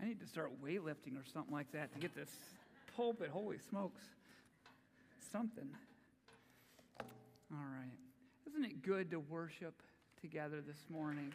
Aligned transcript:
I 0.00 0.04
need 0.04 0.20
to 0.20 0.26
start 0.26 0.52
weightlifting 0.62 1.16
or 1.16 1.24
something 1.32 1.52
like 1.52 1.72
that 1.72 1.92
to 1.94 1.98
get 1.98 2.14
this 2.14 2.30
pulpit. 2.94 3.30
Holy 3.30 3.58
smokes. 3.58 4.02
Something. 5.32 5.68
All 7.00 7.58
right. 7.58 7.98
Isn't 8.46 8.64
it 8.64 8.82
good 8.82 9.10
to 9.10 9.20
worship 9.20 9.82
together 10.20 10.60
this 10.66 10.86
morning? 10.90 11.32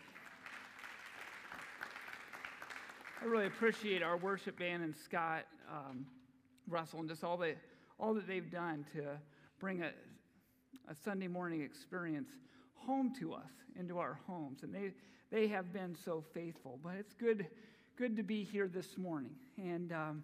I 3.21 3.25
really 3.25 3.45
appreciate 3.45 4.01
our 4.01 4.17
worship 4.17 4.57
band 4.57 4.83
and 4.83 4.95
Scott 4.95 5.45
um, 5.69 6.05
Russell 6.67 7.01
and 7.01 7.09
just 7.09 7.23
all, 7.23 7.37
the, 7.37 7.55
all 7.99 8.13
that 8.15 8.27
they've 8.27 8.49
done 8.49 8.85
to 8.93 9.03
bring 9.59 9.83
a, 9.83 9.91
a 10.89 10.95
Sunday 11.03 11.27
morning 11.27 11.61
experience 11.61 12.29
home 12.73 13.13
to 13.19 13.33
us, 13.33 13.51
into 13.79 13.99
our 13.99 14.19
homes. 14.25 14.63
And 14.63 14.73
they, 14.73 14.93
they 15.31 15.47
have 15.47 15.71
been 15.71 15.95
so 16.03 16.23
faithful. 16.33 16.79
But 16.83 16.95
it's 16.99 17.13
good, 17.13 17.45
good 18.01 18.17
to 18.17 18.23
be 18.23 18.43
here 18.43 18.67
this 18.67 18.97
morning. 18.97 19.35
And 19.59 19.91
um, 19.93 20.23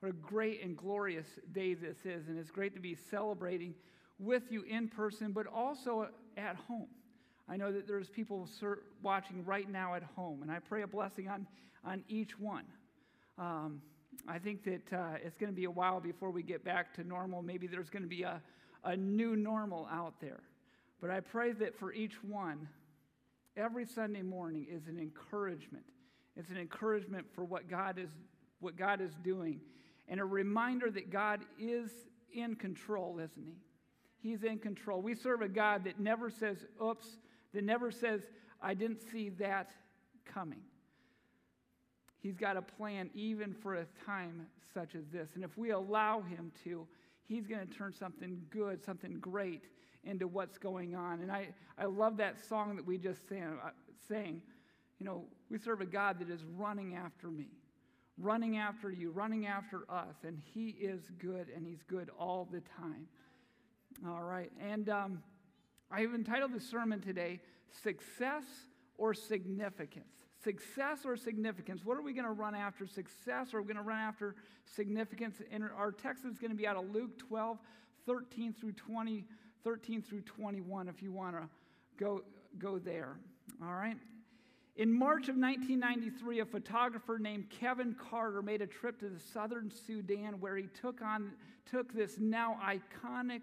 what 0.00 0.10
a 0.10 0.12
great 0.12 0.62
and 0.62 0.76
glorious 0.76 1.24
day 1.52 1.72
this 1.72 1.96
is. 2.04 2.28
And 2.28 2.38
it's 2.38 2.50
great 2.50 2.74
to 2.74 2.80
be 2.80 2.94
celebrating 3.10 3.74
with 4.18 4.42
you 4.50 4.62
in 4.64 4.88
person, 4.88 5.32
but 5.32 5.46
also 5.46 6.08
at 6.36 6.56
home. 6.68 6.88
I 7.48 7.56
know 7.56 7.72
that 7.72 7.86
there's 7.86 8.10
people 8.10 8.46
watching 9.02 9.42
right 9.46 9.70
now 9.70 9.94
at 9.94 10.02
home, 10.02 10.42
and 10.42 10.52
I 10.52 10.58
pray 10.58 10.82
a 10.82 10.86
blessing 10.86 11.28
on, 11.28 11.46
on 11.82 12.04
each 12.10 12.38
one. 12.38 12.64
Um, 13.38 13.80
I 14.28 14.38
think 14.38 14.62
that 14.64 14.92
uh, 14.94 15.14
it's 15.24 15.38
going 15.38 15.50
to 15.50 15.56
be 15.56 15.64
a 15.64 15.70
while 15.70 15.98
before 15.98 16.30
we 16.30 16.42
get 16.42 16.62
back 16.62 16.92
to 16.96 17.04
normal. 17.04 17.40
Maybe 17.40 17.66
there's 17.66 17.88
going 17.88 18.02
to 18.02 18.06
be 18.06 18.24
a, 18.24 18.42
a 18.84 18.94
new 18.94 19.34
normal 19.34 19.88
out 19.90 20.20
there. 20.20 20.40
But 21.00 21.08
I 21.08 21.20
pray 21.20 21.52
that 21.52 21.74
for 21.74 21.94
each 21.94 22.22
one, 22.22 22.68
every 23.56 23.86
Sunday 23.86 24.20
morning 24.20 24.66
is 24.70 24.88
an 24.88 24.98
encouragement. 24.98 25.86
It's 26.36 26.50
an 26.50 26.56
encouragement 26.56 27.26
for 27.34 27.44
what 27.44 27.68
God 27.68 27.98
is, 27.98 28.10
what 28.60 28.76
God 28.76 29.00
is 29.00 29.12
doing, 29.22 29.60
and 30.08 30.20
a 30.20 30.24
reminder 30.24 30.90
that 30.90 31.10
God 31.10 31.40
is 31.58 31.90
in 32.32 32.56
control, 32.56 33.18
isn't 33.18 33.46
He? 33.46 33.56
He's 34.28 34.44
in 34.44 34.58
control. 34.58 35.02
We 35.02 35.14
serve 35.14 35.42
a 35.42 35.48
God 35.48 35.84
that 35.84 35.98
never 35.98 36.30
says, 36.30 36.64
oops, 36.82 37.06
that 37.52 37.64
never 37.64 37.90
says, 37.90 38.20
I 38.60 38.74
didn't 38.74 39.00
see 39.10 39.30
that 39.30 39.72
coming. 40.24 40.62
He's 42.20 42.36
got 42.36 42.56
a 42.56 42.62
plan 42.62 43.10
even 43.14 43.52
for 43.52 43.74
a 43.74 43.86
time 44.06 44.46
such 44.72 44.94
as 44.94 45.08
this. 45.12 45.30
And 45.34 45.42
if 45.42 45.58
we 45.58 45.70
allow 45.70 46.22
Him 46.22 46.52
to, 46.64 46.86
He's 47.24 47.46
going 47.46 47.66
to 47.66 47.74
turn 47.74 47.92
something 47.92 48.40
good, 48.50 48.84
something 48.84 49.18
great 49.20 49.64
into 50.04 50.26
what's 50.28 50.58
going 50.58 50.94
on. 50.94 51.20
And 51.20 51.30
I, 51.30 51.48
I 51.78 51.86
love 51.86 52.16
that 52.18 52.44
song 52.44 52.76
that 52.76 52.86
we 52.86 52.98
just 52.98 53.28
sang, 53.28 53.58
uh, 53.64 53.70
sang. 54.08 54.42
You 54.98 55.06
know, 55.06 55.24
we 55.52 55.58
serve 55.58 55.82
a 55.82 55.86
God 55.86 56.18
that 56.20 56.30
is 56.30 56.42
running 56.56 56.94
after 56.94 57.28
me, 57.28 57.48
running 58.16 58.56
after 58.56 58.90
you, 58.90 59.10
running 59.10 59.46
after 59.46 59.84
us. 59.90 60.16
And 60.26 60.40
He 60.54 60.68
is 60.70 61.02
good, 61.18 61.48
and 61.54 61.66
He's 61.66 61.82
good 61.82 62.10
all 62.18 62.48
the 62.50 62.62
time. 62.80 63.06
All 64.08 64.22
right. 64.22 64.50
And 64.58 64.88
um, 64.88 65.22
I 65.90 66.00
have 66.00 66.14
entitled 66.14 66.54
the 66.54 66.60
sermon 66.60 67.02
today, 67.02 67.38
Success 67.82 68.44
or 68.96 69.12
Significance. 69.12 70.06
Success 70.42 71.00
or 71.04 71.16
significance. 71.16 71.84
What 71.84 71.96
are 71.98 72.02
we 72.02 72.14
going 72.14 72.24
to 72.24 72.32
run 72.32 72.54
after? 72.54 72.86
Success 72.86 73.52
or 73.52 73.58
are 73.58 73.60
we 73.60 73.68
going 73.68 73.76
to 73.76 73.82
run 73.82 73.98
after 73.98 74.34
significance? 74.64 75.40
And 75.52 75.62
our 75.62 75.92
text 75.92 76.24
is 76.24 76.38
going 76.38 76.50
to 76.50 76.56
be 76.56 76.66
out 76.66 76.76
of 76.76 76.90
Luke 76.90 77.16
12, 77.28 77.58
13 78.06 78.52
through 78.58 78.72
20, 78.72 79.24
13 79.62 80.02
through 80.02 80.22
21, 80.22 80.88
if 80.88 81.00
you 81.00 81.12
want 81.12 81.36
to 81.36 81.48
go, 81.96 82.22
go 82.58 82.78
there. 82.78 83.18
All 83.62 83.74
right. 83.74 83.96
In 84.76 84.90
March 84.90 85.28
of 85.28 85.36
1993, 85.36 86.40
a 86.40 86.46
photographer 86.46 87.18
named 87.18 87.50
Kevin 87.50 87.94
Carter 87.94 88.40
made 88.40 88.62
a 88.62 88.66
trip 88.66 88.98
to 89.00 89.10
the 89.10 89.20
southern 89.20 89.70
Sudan 89.70 90.40
where 90.40 90.56
he 90.56 90.66
took, 90.68 91.02
on, 91.02 91.32
took 91.70 91.92
this 91.92 92.16
now 92.18 92.58
iconic 92.64 93.42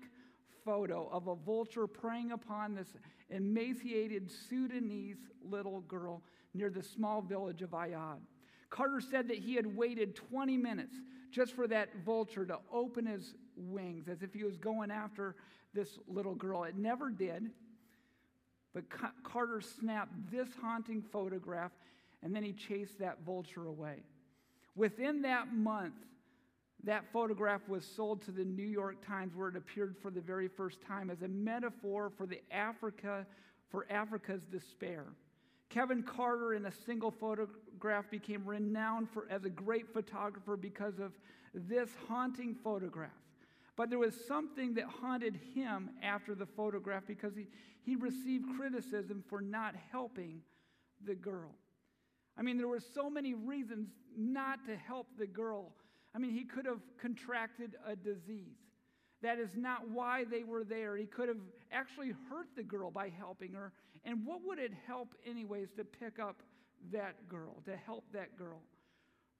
photo 0.65 1.07
of 1.11 1.27
a 1.27 1.35
vulture 1.35 1.85
preying 1.85 2.31
upon 2.31 2.73
this 2.73 2.95
emaciated 3.29 4.31
Sudanese 4.31 5.29
little 5.43 5.81
girl 5.81 6.23
near 6.55 6.71
the 6.71 6.81
small 6.81 7.21
village 7.21 7.61
of 7.61 7.71
Ayod. 7.71 8.19
Carter 8.71 9.01
said 9.01 9.27
that 9.27 9.37
he 9.37 9.53
had 9.53 9.67
waited 9.67 10.15
20 10.15 10.57
minutes 10.57 10.95
just 11.31 11.53
for 11.53 11.67
that 11.67 11.89
vulture 12.03 12.45
to 12.45 12.57
open 12.73 13.05
his 13.05 13.35
wings 13.55 14.07
as 14.07 14.23
if 14.23 14.33
he 14.33 14.43
was 14.43 14.57
going 14.57 14.89
after 14.89 15.35
this 15.75 15.99
little 16.07 16.33
girl. 16.33 16.63
It 16.63 16.75
never 16.75 17.11
did. 17.11 17.51
But 18.73 18.83
Carter 19.23 19.61
snapped 19.61 20.13
this 20.31 20.49
haunting 20.61 21.01
photograph 21.01 21.71
and 22.21 22.35
then 22.35 22.43
he 22.43 22.53
chased 22.53 22.99
that 22.99 23.19
vulture 23.25 23.65
away. 23.65 24.03
Within 24.75 25.21
that 25.23 25.53
month, 25.53 25.95
that 26.83 27.03
photograph 27.11 27.67
was 27.67 27.83
sold 27.83 28.21
to 28.23 28.31
the 28.31 28.43
New 28.43 28.63
York 28.63 29.05
Times 29.05 29.35
where 29.35 29.49
it 29.49 29.55
appeared 29.55 29.95
for 30.01 30.11
the 30.11 30.21
very 30.21 30.47
first 30.47 30.81
time 30.81 31.09
as 31.09 31.21
a 31.21 31.27
metaphor 31.27 32.11
for 32.15 32.25
the 32.25 32.41
Africa 32.51 33.25
for 33.69 33.85
Africa's 33.89 34.41
despair. 34.51 35.05
Kevin 35.69 36.01
Carter, 36.01 36.55
in 36.55 36.65
a 36.65 36.71
single 36.71 37.11
photograph, 37.11 38.09
became 38.09 38.43
renowned 38.45 39.09
for, 39.09 39.27
as 39.29 39.45
a 39.45 39.49
great 39.49 39.91
photographer 39.93 40.57
because 40.57 40.99
of 40.99 41.11
this 41.53 41.89
haunting 42.07 42.55
photograph. 42.55 43.11
But 43.79 43.89
there 43.89 43.97
was 43.97 44.13
something 44.27 44.73
that 44.73 44.83
haunted 44.83 45.39
him 45.55 45.91
after 46.03 46.35
the 46.35 46.45
photograph 46.45 47.03
because 47.07 47.33
he, 47.33 47.47
he 47.81 47.95
received 47.95 48.43
criticism 48.57 49.23
for 49.29 49.39
not 49.39 49.73
helping 49.89 50.41
the 51.05 51.15
girl. 51.15 51.55
I 52.37 52.41
mean, 52.41 52.57
there 52.57 52.67
were 52.67 52.81
so 52.81 53.09
many 53.09 53.33
reasons 53.33 53.87
not 54.17 54.65
to 54.65 54.75
help 54.75 55.07
the 55.17 55.27
girl. 55.27 55.71
I 56.13 56.17
mean, 56.17 56.31
he 56.31 56.43
could 56.43 56.65
have 56.65 56.81
contracted 56.99 57.77
a 57.87 57.95
disease. 57.95 58.57
That 59.21 59.39
is 59.39 59.55
not 59.55 59.89
why 59.89 60.25
they 60.25 60.43
were 60.43 60.65
there. 60.65 60.97
He 60.97 61.05
could 61.05 61.29
have 61.29 61.39
actually 61.71 62.11
hurt 62.29 62.47
the 62.57 62.63
girl 62.63 62.91
by 62.91 63.07
helping 63.07 63.53
her. 63.53 63.71
And 64.03 64.25
what 64.25 64.41
would 64.45 64.59
it 64.59 64.73
help, 64.87 65.15
anyways, 65.25 65.69
to 65.77 65.85
pick 65.85 66.19
up 66.19 66.43
that 66.91 67.29
girl, 67.29 67.63
to 67.63 67.77
help 67.77 68.03
that 68.11 68.37
girl? 68.37 68.59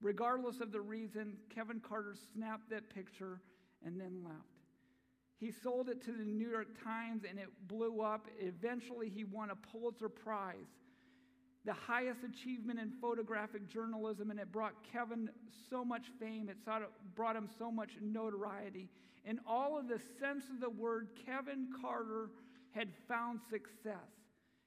Regardless 0.01 0.61
of 0.61 0.71
the 0.71 0.79
reason, 0.79 1.35
Kevin 1.53 1.81
Carter 1.81 2.15
snapped 2.33 2.69
that 2.69 2.89
picture 2.89 3.41
and 3.85 3.99
then 3.99 4.23
left. 4.23 4.37
He 5.37 5.51
sold 5.51 5.89
it 5.89 6.03
to 6.05 6.11
the 6.11 6.25
New 6.25 6.49
York 6.49 6.67
Times 6.83 7.23
and 7.27 7.39
it 7.39 7.47
blew 7.67 8.01
up. 8.01 8.27
Eventually, 8.39 9.09
he 9.09 9.23
won 9.23 9.51
a 9.51 9.55
Pulitzer 9.55 10.09
Prize 10.09 10.67
the 11.65 11.73
highest 11.73 12.21
achievement 12.23 12.79
in 12.79 12.91
photographic 13.01 13.67
journalism, 13.67 14.31
and 14.31 14.39
it 14.39 14.51
brought 14.51 14.73
Kevin 14.91 15.29
so 15.69 15.83
much 15.83 16.05
fame. 16.19 16.49
It 16.49 16.57
brought 17.15 17.35
him 17.35 17.49
so 17.59 17.71
much 17.71 17.91
notoriety. 18.01 18.89
In 19.25 19.39
all 19.45 19.77
of 19.77 19.87
the 19.87 19.99
sense 20.19 20.45
of 20.53 20.61
the 20.61 20.69
word, 20.69 21.09
Kevin 21.25 21.67
Carter 21.81 22.29
had 22.71 22.89
found 23.07 23.41
success. 23.49 24.09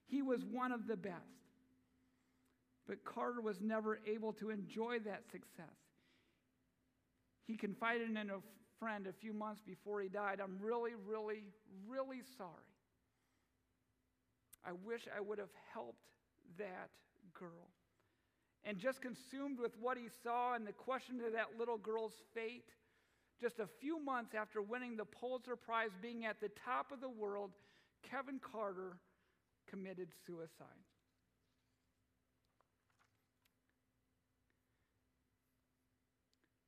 He 0.07 0.21
was 0.21 0.45
one 0.45 0.71
of 0.71 0.87
the 0.87 0.97
best. 0.97 1.17
But 2.87 3.05
Carter 3.05 3.41
was 3.41 3.61
never 3.61 4.01
able 4.07 4.33
to 4.35 4.51
enjoy 4.51 4.99
that 5.01 5.25
success. 5.31 5.65
He 7.47 7.57
confided 7.57 8.11
in 8.11 8.17
a 8.17 8.39
friend 8.83 9.07
a 9.07 9.13
few 9.13 9.33
months 9.33 9.63
before 9.65 10.01
he 10.01 10.09
died 10.09 10.41
I'm 10.43 10.59
really, 10.61 10.91
really, 11.09 11.45
really 11.89 12.21
sorry. 12.37 12.51
I 14.67 14.73
wish 14.85 15.03
I 15.17 15.21
would 15.21 15.39
have 15.39 15.55
helped 15.73 16.03
that 16.59 16.91
girl. 17.33 17.71
And 18.65 18.79
just 18.79 19.01
consumed 19.01 19.61
with 19.61 19.73
what 19.81 19.97
he 19.97 20.09
saw 20.25 20.55
and 20.55 20.67
the 20.67 20.73
question 20.73 21.21
of 21.25 21.33
that 21.33 21.59
little 21.59 21.79
girl's 21.79 22.15
fate, 22.35 22.71
just 23.41 23.61
a 23.61 23.69
few 23.81 24.03
months 24.03 24.35
after 24.35 24.61
winning 24.61 24.97
the 24.97 25.05
Pulitzer 25.05 25.55
Prize, 25.55 25.91
being 26.01 26.25
at 26.25 26.41
the 26.41 26.51
top 26.65 26.91
of 26.91 27.01
the 27.01 27.09
world, 27.09 27.53
Kevin 28.09 28.41
Carter 28.41 28.97
committed 29.69 30.09
suicide. 30.27 30.67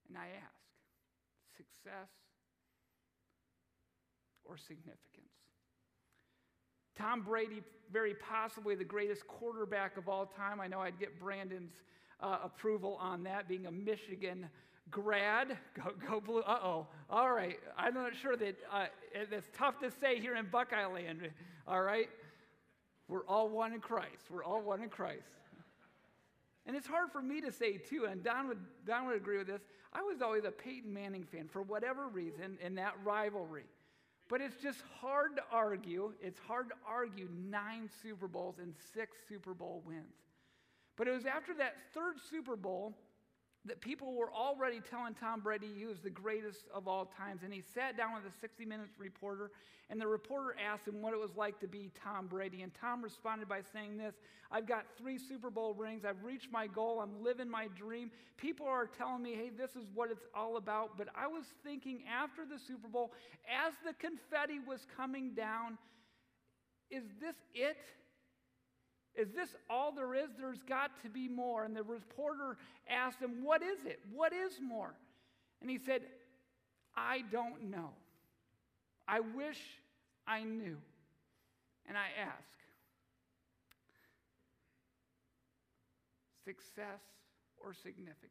And 0.08 0.16
I 0.16 0.26
ask 0.26 0.53
success 1.84 2.08
or 4.44 4.56
significance? 4.56 5.00
Tom 6.96 7.22
Brady, 7.22 7.62
very 7.92 8.14
possibly 8.14 8.74
the 8.74 8.84
greatest 8.84 9.26
quarterback 9.26 9.96
of 9.96 10.08
all 10.08 10.26
time. 10.26 10.60
I 10.60 10.66
know 10.66 10.80
I'd 10.80 10.98
get 10.98 11.18
Brandon's 11.18 11.72
uh, 12.20 12.38
approval 12.44 12.96
on 13.00 13.24
that, 13.24 13.48
being 13.48 13.66
a 13.66 13.72
Michigan 13.72 14.48
grad. 14.90 15.58
Go, 15.74 15.92
go 16.06 16.20
blue. 16.20 16.40
Uh 16.40 16.58
oh. 16.62 16.86
All 17.10 17.32
right. 17.32 17.58
I'm 17.76 17.94
not 17.94 18.14
sure 18.14 18.36
that 18.36 18.56
uh, 18.70 18.86
it's 19.14 19.48
tough 19.56 19.80
to 19.80 19.90
say 19.90 20.20
here 20.20 20.36
in 20.36 20.46
Buckeye 20.46 20.86
land. 20.86 21.30
All 21.66 21.82
right. 21.82 22.08
We're 23.08 23.26
all 23.26 23.48
one 23.48 23.72
in 23.72 23.80
Christ. 23.80 24.30
We're 24.30 24.44
all 24.44 24.62
one 24.62 24.82
in 24.82 24.88
Christ. 24.88 25.26
And 26.74 26.80
it's 26.80 26.88
hard 26.88 27.12
for 27.12 27.22
me 27.22 27.40
to 27.40 27.52
say 27.52 27.76
too, 27.76 28.06
and 28.10 28.24
Don 28.24 28.48
would, 28.48 28.58
Don 28.84 29.06
would 29.06 29.14
agree 29.14 29.38
with 29.38 29.46
this. 29.46 29.60
I 29.92 30.02
was 30.02 30.20
always 30.20 30.42
a 30.42 30.50
Peyton 30.50 30.92
Manning 30.92 31.22
fan 31.22 31.46
for 31.46 31.62
whatever 31.62 32.08
reason 32.08 32.58
in 32.60 32.74
that 32.74 32.94
rivalry. 33.04 33.66
But 34.28 34.40
it's 34.40 34.60
just 34.60 34.80
hard 35.00 35.36
to 35.36 35.42
argue. 35.52 36.14
It's 36.20 36.40
hard 36.40 36.70
to 36.70 36.74
argue 36.84 37.28
nine 37.48 37.88
Super 38.02 38.26
Bowls 38.26 38.56
and 38.60 38.74
six 38.92 39.18
Super 39.28 39.54
Bowl 39.54 39.84
wins. 39.86 40.16
But 40.96 41.06
it 41.06 41.12
was 41.12 41.26
after 41.26 41.54
that 41.58 41.76
third 41.94 42.14
Super 42.28 42.56
Bowl 42.56 42.96
that 43.66 43.80
people 43.80 44.14
were 44.14 44.30
already 44.30 44.80
telling 44.90 45.14
Tom 45.14 45.40
Brady 45.40 45.68
he 45.74 45.86
was 45.86 46.00
the 46.00 46.10
greatest 46.10 46.64
of 46.74 46.86
all 46.86 47.06
times. 47.06 47.42
And 47.42 47.52
he 47.52 47.62
sat 47.74 47.96
down 47.96 48.14
with 48.14 48.30
a 48.30 48.36
60 48.40 48.66
Minutes 48.66 48.92
reporter, 48.98 49.50
and 49.88 50.00
the 50.00 50.06
reporter 50.06 50.54
asked 50.60 50.86
him 50.86 51.00
what 51.00 51.14
it 51.14 51.18
was 51.18 51.34
like 51.36 51.58
to 51.60 51.66
be 51.66 51.90
Tom 52.02 52.26
Brady. 52.26 52.62
And 52.62 52.72
Tom 52.78 53.02
responded 53.02 53.48
by 53.48 53.60
saying 53.72 53.96
this 53.96 54.14
I've 54.50 54.66
got 54.66 54.84
three 54.98 55.18
Super 55.18 55.50
Bowl 55.50 55.72
rings. 55.74 56.04
I've 56.04 56.22
reached 56.22 56.52
my 56.52 56.66
goal. 56.66 57.00
I'm 57.00 57.24
living 57.24 57.48
my 57.48 57.68
dream. 57.68 58.10
People 58.36 58.66
are 58.66 58.86
telling 58.86 59.22
me, 59.22 59.34
hey, 59.34 59.50
this 59.56 59.70
is 59.70 59.88
what 59.94 60.10
it's 60.10 60.26
all 60.34 60.58
about. 60.58 60.98
But 60.98 61.08
I 61.16 61.26
was 61.26 61.44
thinking 61.64 62.00
after 62.12 62.42
the 62.44 62.58
Super 62.58 62.88
Bowl, 62.88 63.12
as 63.48 63.72
the 63.86 63.94
confetti 63.94 64.58
was 64.66 64.86
coming 64.96 65.34
down, 65.34 65.78
is 66.90 67.04
this 67.20 67.34
it? 67.54 67.78
Is 69.16 69.28
this 69.30 69.50
all 69.70 69.92
there 69.92 70.14
is? 70.14 70.28
There's 70.38 70.62
got 70.68 70.90
to 71.02 71.08
be 71.08 71.28
more. 71.28 71.64
And 71.64 71.76
the 71.76 71.82
reporter 71.82 72.56
asked 72.88 73.20
him, 73.20 73.44
What 73.44 73.62
is 73.62 73.78
it? 73.86 74.00
What 74.12 74.32
is 74.32 74.52
more? 74.60 74.92
And 75.60 75.70
he 75.70 75.78
said, 75.78 76.02
I 76.96 77.22
don't 77.30 77.70
know. 77.70 77.90
I 79.06 79.20
wish 79.20 79.58
I 80.26 80.42
knew. 80.42 80.76
And 81.86 81.98
I 81.98 82.06
ask, 82.20 82.48
success 86.44 87.00
or 87.62 87.74
significance? 87.74 88.30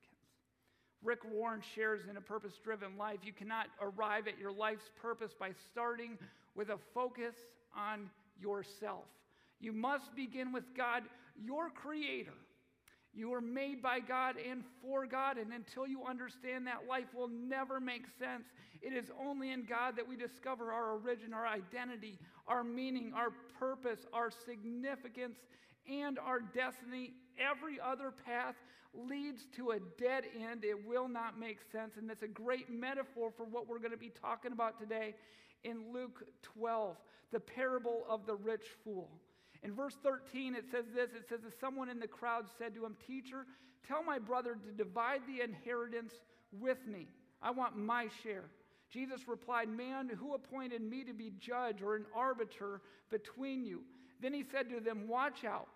Rick 1.04 1.20
Warren 1.32 1.62
shares 1.76 2.02
in 2.10 2.18
A 2.18 2.22
Purpose 2.22 2.54
Driven 2.64 2.98
Life 2.98 3.20
you 3.24 3.34
cannot 3.34 3.68
arrive 3.82 4.28
at 4.28 4.40
your 4.40 4.52
life's 4.52 4.90
purpose 5.02 5.32
by 5.38 5.52
starting 5.72 6.18
with 6.56 6.70
a 6.70 6.78
focus 6.94 7.36
on 7.76 8.10
yourself. 8.40 9.06
You 9.64 9.72
must 9.72 10.14
begin 10.14 10.52
with 10.52 10.66
God, 10.76 11.04
your 11.42 11.70
creator. 11.70 12.34
You 13.14 13.34
are 13.34 13.42
made 13.42 13.82
by 13.82 14.00
God 14.02 14.36
and 14.38 14.64
for 14.82 15.06
God, 15.06 15.38
and 15.38 15.54
until 15.54 15.88
you 15.88 16.04
understand 16.04 16.68
that, 16.68 16.88
life 16.90 17.14
will 17.16 17.30
never 17.30 17.80
make 17.80 18.04
sense. 18.20 18.44
It 18.82 18.92
is 18.92 19.10
only 19.24 19.52
in 19.52 19.64
God 19.64 19.96
that 19.96 20.08
we 20.08 20.18
discover 20.18 20.74
our 20.74 20.94
origin, 20.94 21.34
our 21.34 21.48
identity, 21.48 22.20
our 22.48 22.64
meaning, 22.64 23.14
our 23.16 23.30
purpose, 23.58 24.00
our 24.12 24.30
significance, 24.46 25.38
and 25.90 26.20
our 26.20 26.42
destiny. 26.42 27.14
Every 27.40 27.80
other 27.80 28.12
path 28.26 28.56
leads 28.94 29.48
to 29.56 29.72
a 29.72 29.80
dead 29.98 30.26
end. 30.50 30.66
It 30.66 30.86
will 30.86 31.08
not 31.08 31.40
make 31.40 31.60
sense. 31.72 31.94
And 31.98 32.10
that's 32.10 32.24
a 32.24 32.28
great 32.28 32.70
metaphor 32.70 33.32
for 33.38 33.46
what 33.46 33.68
we're 33.68 33.80
going 33.80 33.92
to 33.92 33.98
be 33.98 34.12
talking 34.22 34.52
about 34.52 34.80
today 34.80 35.16
in 35.64 35.94
Luke 35.94 36.24
12, 36.42 36.98
the 37.32 37.40
parable 37.40 38.04
of 38.10 38.26
the 38.26 38.36
rich 38.36 38.66
fool. 38.84 39.10
In 39.64 39.74
verse 39.74 39.96
13, 40.04 40.56
it 40.56 40.66
says 40.70 40.86
this 40.94 41.10
it 41.16 41.28
says, 41.30 41.40
that 41.44 41.60
someone 41.60 41.90
in 41.90 42.00
the 42.00 42.08
crowd 42.08 42.46
said 42.58 42.76
to 42.76 42.86
him, 42.86 42.96
Teacher, 43.08 43.46
tell 43.88 44.04
my 44.04 44.20
brother 44.20 44.56
to 44.56 44.84
divide 44.84 45.22
the 45.28 45.44
inheritance 45.44 46.14
with 46.52 46.86
me. 46.86 47.08
I 47.42 47.52
want 47.52 47.78
my 47.78 48.08
share. 48.24 48.46
Jesus 48.92 49.28
replied, 49.28 49.70
Man, 49.70 50.10
who 50.10 50.34
appointed 50.34 50.82
me 50.82 51.04
to 51.04 51.14
be 51.14 51.32
judge 51.40 51.82
or 51.82 51.96
an 51.96 52.06
arbiter 52.16 52.82
between 53.10 53.66
you? 53.66 53.82
Then 54.22 54.34
he 54.34 54.44
said 54.44 54.70
to 54.70 54.80
them, 54.80 55.08
Watch 55.08 55.44
out. 55.46 55.68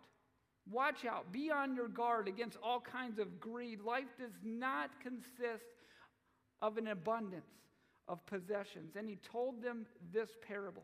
Watch 0.69 1.05
out. 1.05 1.31
Be 1.31 1.49
on 1.49 1.75
your 1.75 1.87
guard 1.87 2.27
against 2.27 2.57
all 2.61 2.81
kinds 2.81 3.19
of 3.19 3.39
greed. 3.39 3.81
Life 3.81 4.17
does 4.19 4.33
not 4.43 4.91
consist 5.01 5.63
of 6.61 6.77
an 6.77 6.87
abundance 6.87 7.49
of 8.07 8.25
possessions. 8.25 8.95
And 8.97 9.07
he 9.07 9.17
told 9.31 9.63
them 9.63 9.85
this 10.13 10.29
parable. 10.45 10.83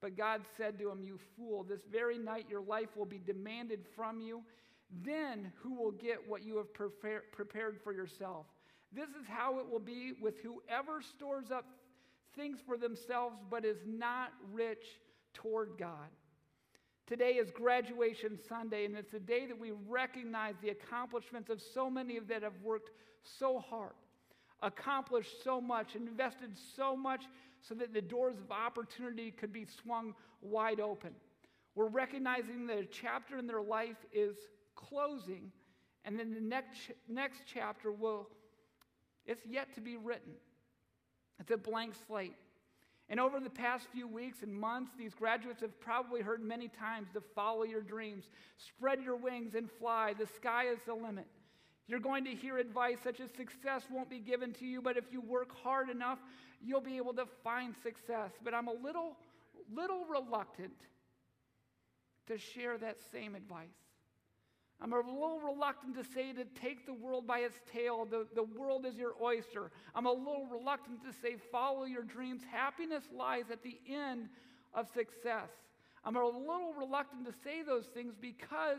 But 0.00 0.16
God 0.16 0.42
said 0.56 0.78
to 0.78 0.90
him, 0.90 1.02
You 1.02 1.18
fool, 1.36 1.62
this 1.62 1.80
very 1.90 2.18
night 2.18 2.46
your 2.48 2.62
life 2.62 2.96
will 2.96 3.06
be 3.06 3.18
demanded 3.18 3.80
from 3.94 4.20
you. 4.20 4.42
Then 5.04 5.52
who 5.62 5.74
will 5.74 5.92
get 5.92 6.18
what 6.26 6.42
you 6.42 6.56
have 6.56 6.72
prepared 6.72 7.78
for 7.82 7.92
yourself? 7.92 8.46
This 8.92 9.10
is 9.10 9.26
how 9.28 9.58
it 9.60 9.70
will 9.70 9.78
be 9.78 10.14
with 10.20 10.34
whoever 10.40 11.00
stores 11.00 11.50
up 11.50 11.64
things 12.34 12.58
for 12.66 12.76
themselves 12.76 13.36
but 13.50 13.64
is 13.64 13.78
not 13.86 14.32
rich 14.52 14.84
toward 15.34 15.72
God. 15.78 16.08
Today 17.06 17.32
is 17.32 17.50
graduation 17.50 18.38
Sunday, 18.48 18.84
and 18.84 18.96
it's 18.96 19.14
a 19.14 19.20
day 19.20 19.46
that 19.46 19.58
we 19.58 19.72
recognize 19.88 20.54
the 20.62 20.70
accomplishments 20.70 21.50
of 21.50 21.60
so 21.60 21.90
many 21.90 22.16
of 22.16 22.28
that 22.28 22.42
have 22.42 22.52
worked 22.62 22.90
so 23.38 23.58
hard, 23.58 23.94
accomplished 24.62 25.42
so 25.42 25.60
much, 25.60 25.96
invested 25.96 26.56
so 26.76 26.96
much 26.96 27.24
so 27.60 27.74
that 27.74 27.92
the 27.92 28.00
doors 28.00 28.36
of 28.38 28.50
opportunity 28.50 29.30
could 29.30 29.52
be 29.52 29.66
swung 29.82 30.14
wide 30.42 30.80
open. 30.80 31.10
We're 31.74 31.88
recognizing 31.88 32.66
that 32.66 32.78
a 32.78 32.84
chapter 32.84 33.38
in 33.38 33.46
their 33.46 33.62
life 33.62 33.96
is 34.12 34.36
closing, 34.74 35.52
and 36.04 36.18
then 36.18 36.34
the 36.34 36.40
next, 36.40 36.90
next 37.08 37.42
chapter 37.46 37.92
will, 37.92 38.28
it's 39.26 39.46
yet 39.46 39.74
to 39.74 39.80
be 39.80 39.96
written. 39.96 40.32
It's 41.38 41.50
a 41.50 41.56
blank 41.56 41.94
slate. 42.06 42.34
And 43.08 43.18
over 43.18 43.40
the 43.40 43.50
past 43.50 43.86
few 43.92 44.06
weeks 44.06 44.42
and 44.42 44.54
months, 44.54 44.92
these 44.96 45.14
graduates 45.14 45.62
have 45.62 45.78
probably 45.80 46.20
heard 46.20 46.40
many 46.40 46.68
times 46.68 47.08
to 47.14 47.20
follow 47.20 47.64
your 47.64 47.82
dreams, 47.82 48.24
spread 48.56 49.02
your 49.02 49.16
wings 49.16 49.54
and 49.56 49.68
fly. 49.68 50.14
The 50.16 50.26
sky 50.26 50.66
is 50.66 50.78
the 50.86 50.94
limit. 50.94 51.26
You're 51.90 51.98
going 51.98 52.24
to 52.26 52.30
hear 52.30 52.56
advice 52.56 52.98
such 53.02 53.18
as 53.18 53.30
success 53.36 53.82
won't 53.90 54.08
be 54.08 54.20
given 54.20 54.52
to 54.54 54.64
you, 54.64 54.80
but 54.80 54.96
if 54.96 55.06
you 55.10 55.20
work 55.20 55.48
hard 55.60 55.90
enough, 55.90 56.20
you'll 56.64 56.80
be 56.80 56.98
able 56.98 57.14
to 57.14 57.26
find 57.42 57.74
success. 57.82 58.30
But 58.44 58.54
I'm 58.54 58.68
a 58.68 58.72
little, 58.72 59.16
little 59.74 60.04
reluctant 60.04 60.76
to 62.28 62.38
share 62.38 62.78
that 62.78 62.98
same 63.10 63.34
advice. 63.34 63.66
I'm 64.80 64.92
a 64.92 64.98
little 64.98 65.40
reluctant 65.40 65.96
to 65.96 66.04
say 66.14 66.32
to 66.32 66.44
take 66.44 66.86
the 66.86 66.94
world 66.94 67.26
by 67.26 67.40
its 67.40 67.56
tail. 67.72 68.06
The, 68.08 68.24
the 68.36 68.44
world 68.44 68.86
is 68.86 68.94
your 68.94 69.14
oyster. 69.20 69.72
I'm 69.92 70.06
a 70.06 70.12
little 70.12 70.46
reluctant 70.46 71.02
to 71.02 71.12
say 71.12 71.38
follow 71.50 71.86
your 71.86 72.04
dreams. 72.04 72.42
Happiness 72.52 73.02
lies 73.12 73.46
at 73.50 73.64
the 73.64 73.76
end 73.88 74.28
of 74.74 74.86
success. 74.94 75.50
I'm 76.04 76.14
a 76.14 76.24
little 76.24 76.72
reluctant 76.78 77.26
to 77.26 77.32
say 77.42 77.62
those 77.62 77.86
things 77.86 78.14
because 78.18 78.78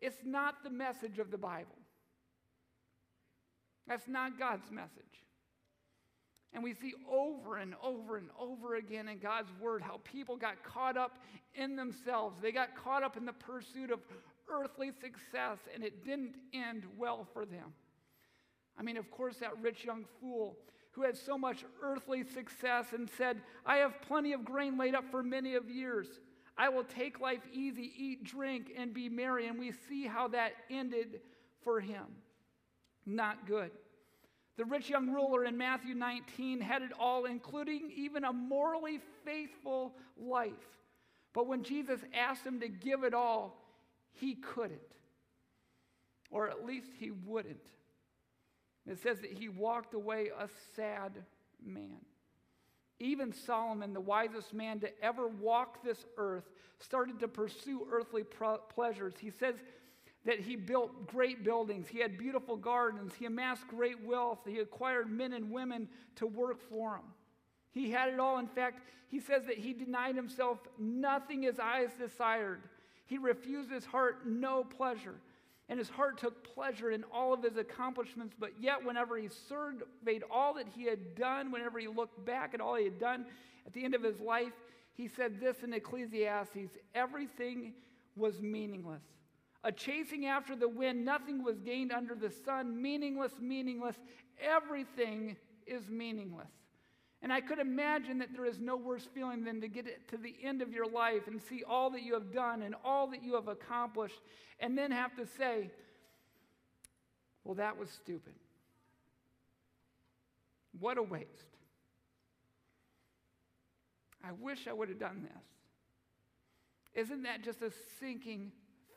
it's 0.00 0.18
not 0.24 0.64
the 0.64 0.70
message 0.70 1.20
of 1.20 1.30
the 1.30 1.38
Bible. 1.38 1.76
That's 3.88 4.06
not 4.06 4.38
God's 4.38 4.70
message. 4.70 4.92
And 6.52 6.62
we 6.62 6.74
see 6.74 6.94
over 7.10 7.56
and 7.56 7.74
over 7.82 8.16
and 8.16 8.28
over 8.38 8.76
again 8.76 9.08
in 9.08 9.18
God's 9.18 9.50
word 9.60 9.82
how 9.82 10.00
people 10.04 10.36
got 10.36 10.62
caught 10.62 10.96
up 10.96 11.18
in 11.54 11.76
themselves. 11.76 12.40
They 12.40 12.52
got 12.52 12.76
caught 12.76 13.02
up 13.02 13.16
in 13.16 13.26
the 13.26 13.32
pursuit 13.32 13.90
of 13.90 14.00
earthly 14.50 14.90
success, 14.90 15.58
and 15.74 15.84
it 15.84 16.04
didn't 16.04 16.34
end 16.54 16.84
well 16.96 17.26
for 17.32 17.44
them. 17.44 17.74
I 18.78 18.82
mean, 18.82 18.96
of 18.96 19.10
course, 19.10 19.36
that 19.38 19.60
rich 19.60 19.84
young 19.84 20.04
fool 20.20 20.56
who 20.92 21.02
had 21.02 21.16
so 21.16 21.36
much 21.36 21.64
earthly 21.82 22.24
success 22.24 22.86
and 22.92 23.08
said, 23.16 23.40
I 23.66 23.76
have 23.76 24.00
plenty 24.02 24.32
of 24.32 24.44
grain 24.44 24.78
laid 24.78 24.94
up 24.94 25.04
for 25.10 25.22
many 25.22 25.54
of 25.54 25.68
years. 25.68 26.08
I 26.56 26.70
will 26.70 26.84
take 26.84 27.20
life 27.20 27.42
easy, 27.52 27.92
eat, 27.96 28.24
drink, 28.24 28.72
and 28.76 28.92
be 28.92 29.08
merry. 29.08 29.46
And 29.46 29.58
we 29.58 29.72
see 29.88 30.06
how 30.06 30.28
that 30.28 30.52
ended 30.70 31.20
for 31.62 31.78
him. 31.78 32.06
Not 33.08 33.46
good. 33.46 33.70
The 34.58 34.66
rich 34.66 34.90
young 34.90 35.10
ruler 35.10 35.44
in 35.46 35.56
Matthew 35.56 35.94
19 35.94 36.60
had 36.60 36.82
it 36.82 36.90
all, 36.98 37.24
including 37.24 37.90
even 37.96 38.24
a 38.24 38.32
morally 38.32 39.00
faithful 39.24 39.94
life. 40.20 40.52
But 41.32 41.46
when 41.46 41.62
Jesus 41.62 42.00
asked 42.12 42.44
him 42.44 42.60
to 42.60 42.68
give 42.68 43.04
it 43.04 43.14
all, 43.14 43.64
he 44.12 44.34
couldn't. 44.34 44.80
Or 46.30 46.50
at 46.50 46.66
least 46.66 46.90
he 46.98 47.10
wouldn't. 47.10 47.56
It 48.86 49.00
says 49.02 49.20
that 49.20 49.32
he 49.32 49.48
walked 49.48 49.94
away 49.94 50.30
a 50.38 50.48
sad 50.76 51.12
man. 51.64 52.00
Even 53.00 53.32
Solomon, 53.32 53.94
the 53.94 54.00
wisest 54.00 54.52
man 54.52 54.80
to 54.80 54.90
ever 55.02 55.28
walk 55.28 55.82
this 55.82 56.04
earth, 56.18 56.50
started 56.78 57.20
to 57.20 57.28
pursue 57.28 57.86
earthly 57.90 58.24
pleasures. 58.74 59.14
He 59.18 59.30
says 59.30 59.54
that 60.28 60.40
he 60.40 60.56
built 60.56 61.06
great 61.06 61.42
buildings, 61.42 61.88
he 61.88 62.00
had 62.00 62.18
beautiful 62.18 62.54
gardens, 62.54 63.14
he 63.18 63.24
amassed 63.24 63.66
great 63.66 64.04
wealth, 64.04 64.40
he 64.46 64.58
acquired 64.58 65.10
men 65.10 65.32
and 65.32 65.50
women 65.50 65.88
to 66.16 66.26
work 66.26 66.60
for 66.68 66.96
him. 66.96 67.04
He 67.70 67.90
had 67.90 68.12
it 68.12 68.20
all. 68.20 68.38
In 68.38 68.46
fact, 68.46 68.82
he 69.08 69.20
says 69.20 69.46
that 69.46 69.56
he 69.56 69.72
denied 69.72 70.16
himself 70.16 70.58
nothing 70.78 71.40
his 71.40 71.58
eyes 71.58 71.88
desired. 71.98 72.60
He 73.06 73.16
refused 73.16 73.70
his 73.70 73.86
heart 73.86 74.26
no 74.26 74.64
pleasure. 74.64 75.14
and 75.70 75.78
his 75.78 75.88
heart 75.88 76.18
took 76.18 76.44
pleasure 76.54 76.90
in 76.90 77.04
all 77.04 77.32
of 77.32 77.42
his 77.42 77.56
accomplishments. 77.56 78.34
But 78.38 78.52
yet, 78.60 78.84
whenever 78.84 79.16
he 79.16 79.30
surveyed 79.48 80.24
all 80.30 80.52
that 80.54 80.66
he 80.68 80.84
had 80.84 81.14
done, 81.14 81.50
whenever 81.50 81.78
he 81.78 81.88
looked 81.88 82.22
back 82.26 82.52
at 82.52 82.60
all 82.60 82.74
he 82.74 82.84
had 82.84 82.98
done 82.98 83.24
at 83.66 83.72
the 83.72 83.82
end 83.82 83.94
of 83.94 84.02
his 84.02 84.20
life, 84.20 84.52
he 84.92 85.08
said 85.08 85.40
this 85.40 85.62
in 85.62 85.72
Ecclesiastes 85.72 86.76
everything 86.94 87.72
was 88.14 88.42
meaningless. 88.42 89.02
A 89.64 89.72
chasing 89.72 90.26
after 90.26 90.54
the 90.54 90.68
wind, 90.68 91.04
nothing 91.04 91.42
was 91.42 91.58
gained 91.58 91.92
under 91.92 92.14
the 92.14 92.30
sun, 92.30 92.80
meaningless, 92.80 93.32
meaningless. 93.40 93.96
Everything 94.40 95.36
is 95.66 95.88
meaningless. 95.88 96.50
And 97.20 97.32
I 97.32 97.40
could 97.40 97.58
imagine 97.58 98.18
that 98.20 98.32
there 98.32 98.46
is 98.46 98.60
no 98.60 98.76
worse 98.76 99.08
feeling 99.12 99.42
than 99.42 99.60
to 99.60 99.68
get 99.68 100.08
to 100.10 100.16
the 100.16 100.36
end 100.42 100.62
of 100.62 100.72
your 100.72 100.86
life 100.86 101.26
and 101.26 101.42
see 101.42 101.64
all 101.68 101.90
that 101.90 102.02
you 102.02 102.14
have 102.14 102.32
done 102.32 102.62
and 102.62 102.76
all 102.84 103.08
that 103.08 103.24
you 103.24 103.34
have 103.34 103.48
accomplished, 103.48 104.20
and 104.60 104.78
then 104.78 104.92
have 104.92 105.16
to 105.16 105.26
say, 105.26 105.70
well, 107.42 107.56
that 107.56 107.76
was 107.76 107.90
stupid. 107.90 108.34
What 110.78 110.98
a 110.98 111.02
waste. 111.02 111.26
I 114.22 114.30
wish 114.32 114.68
I 114.68 114.72
would 114.72 114.88
have 114.88 115.00
done 115.00 115.22
this. 115.22 117.04
Isn't 117.06 117.24
that 117.24 117.42
just 117.42 117.62
a 117.62 117.72
sinking 117.98 118.52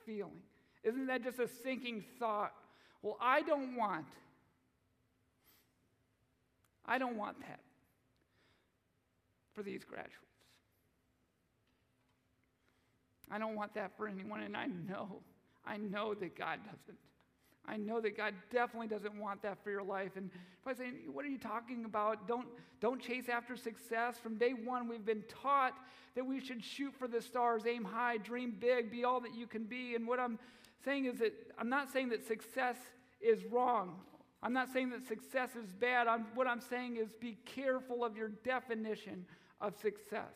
feeling? 0.06 0.44
Isn't 0.84 1.08
that 1.08 1.24
just 1.24 1.40
a 1.40 1.48
sinking 1.48 2.04
thought? 2.20 2.54
Well, 3.02 3.18
I 3.22 3.42
don't 3.42 3.76
want, 3.76 4.06
I 6.86 6.98
don't 6.98 7.18
want 7.18 7.40
that 7.42 7.60
for 9.54 9.64
these 9.64 9.84
graduates. 9.84 10.16
I 13.30 13.38
don't 13.38 13.56
want 13.56 13.74
that 13.76 13.96
for 13.98 14.08
anyone, 14.08 14.42
and 14.42 14.58
I 14.58 14.68
know, 14.68 15.22
I 15.66 15.78
know 15.78 16.14
that 16.16 16.38
God 16.38 16.60
doesn't. 16.66 16.98
I 17.68 17.78
know 17.78 18.02
that 18.02 18.18
God 18.18 18.34
definitely 18.52 18.88
doesn't 18.88 19.16
want 19.16 19.44
that 19.44 19.64
for 19.64 19.70
your 19.70 19.84
life. 19.84 20.14
And 20.16 20.32
if 20.34 20.68
I 20.68 20.74
say, 20.74 20.92
what 21.12 21.24
are 21.24 21.30
you 21.30 21.38
talking 21.38 21.86
about? 21.86 22.28
Don't, 22.28 22.48
don't 22.80 23.00
chase 23.00 23.30
after 23.30 23.56
success. 23.56 24.18
From 24.18 24.36
day 24.38 24.54
one, 24.54 24.88
we've 24.88 25.06
been 25.06 25.24
taught 25.30 25.74
that 26.16 26.26
we 26.26 26.44
should 26.44 26.64
shoot 26.64 26.94
for 26.98 27.08
the 27.08 27.22
stars, 27.22 27.64
aim 27.68 27.84
high, 27.84 28.18
dream 28.18 28.56
big, 28.60 28.92
be 28.92 29.04
all 29.04 29.22
that 29.22 29.36
you 29.36 29.46
can 29.46 29.66
be. 29.66 29.96
And 29.96 30.08
what 30.08 30.20
I'm 30.20 30.40
saying 30.84 31.06
is 31.06 31.20
that 31.20 31.34
I'm 31.58 31.70
not 31.70 31.92
saying 31.92 32.10
that 32.10 32.26
success 32.28 32.78
is 33.20 33.46
wrong. 33.46 34.00
I'm 34.44 34.54
not 34.54 34.74
saying 34.74 34.90
that 34.90 35.08
success 35.08 35.56
is 35.56 35.72
bad. 35.72 36.08
I'm, 36.08 36.26
what 36.34 36.48
I'm 36.48 36.62
saying 36.62 36.98
is 36.98 37.14
be 37.14 37.38
careful 37.46 38.04
of 38.04 38.18
your 38.18 38.30
definition 38.30 39.26
of 39.60 39.76
success. 39.78 40.34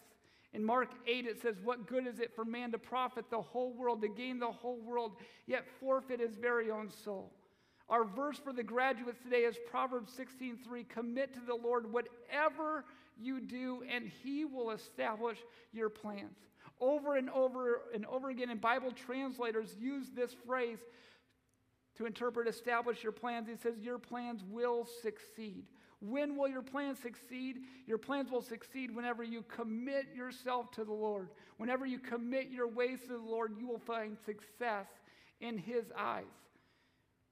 In 0.53 0.63
Mark 0.63 0.91
8, 1.07 1.25
it 1.25 1.41
says, 1.41 1.55
What 1.63 1.87
good 1.87 2.07
is 2.07 2.19
it 2.19 2.33
for 2.35 2.45
man 2.45 2.71
to 2.71 2.77
profit 2.77 3.25
the 3.29 3.41
whole 3.41 3.73
world, 3.73 4.01
to 4.01 4.07
gain 4.07 4.39
the 4.39 4.51
whole 4.51 4.79
world, 4.79 5.17
yet 5.47 5.65
forfeit 5.79 6.19
his 6.19 6.35
very 6.35 6.71
own 6.71 6.89
soul? 6.89 7.33
Our 7.89 8.05
verse 8.05 8.39
for 8.39 8.53
the 8.53 8.63
graduates 8.63 9.21
today 9.21 9.43
is 9.43 9.57
Proverbs 9.69 10.13
16:3. 10.13 10.87
Commit 10.87 11.33
to 11.33 11.41
the 11.41 11.55
Lord 11.55 11.91
whatever 11.91 12.85
you 13.17 13.39
do, 13.39 13.83
and 13.89 14.07
he 14.07 14.45
will 14.45 14.71
establish 14.71 15.39
your 15.71 15.89
plans. 15.89 16.37
Over 16.81 17.15
and 17.15 17.29
over 17.29 17.81
and 17.93 18.05
over 18.05 18.29
again, 18.29 18.49
and 18.49 18.59
Bible 18.59 18.91
translators 18.91 19.75
use 19.79 20.07
this 20.13 20.35
phrase 20.45 20.79
to 21.97 22.05
interpret 22.05 22.47
establish 22.47 23.01
your 23.03 23.11
plans. 23.11 23.47
He 23.47 23.55
says, 23.55 23.79
Your 23.79 23.97
plans 23.97 24.43
will 24.49 24.87
succeed. 25.01 25.65
When 26.01 26.35
will 26.35 26.49
your 26.49 26.61
plans 26.61 26.99
succeed? 26.99 27.61
Your 27.87 27.97
plans 27.97 28.29
will 28.29 28.41
succeed 28.41 28.93
whenever 28.93 29.23
you 29.23 29.43
commit 29.43 30.07
yourself 30.13 30.71
to 30.71 30.83
the 30.83 30.93
Lord. 30.93 31.29
Whenever 31.57 31.85
you 31.85 31.99
commit 31.99 32.49
your 32.49 32.67
ways 32.67 32.99
to 33.07 33.13
the 33.13 33.17
Lord, 33.17 33.53
you 33.57 33.67
will 33.67 33.79
find 33.79 34.17
success 34.25 34.87
in 35.39 35.57
His 35.57 35.85
eyes. 35.97 36.25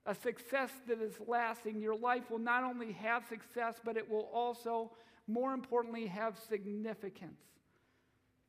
A 0.06 0.16
success 0.16 0.72
that 0.88 1.02
is 1.02 1.14
lasting. 1.28 1.82
Your 1.82 1.96
life 1.96 2.32
will 2.32 2.40
not 2.40 2.64
only 2.64 2.94
have 2.94 3.26
success, 3.28 3.76
but 3.84 3.98
it 3.98 4.10
will 4.10 4.30
also, 4.34 4.92
more 5.28 5.54
importantly, 5.54 6.08
have 6.08 6.38
significance. 6.50 7.42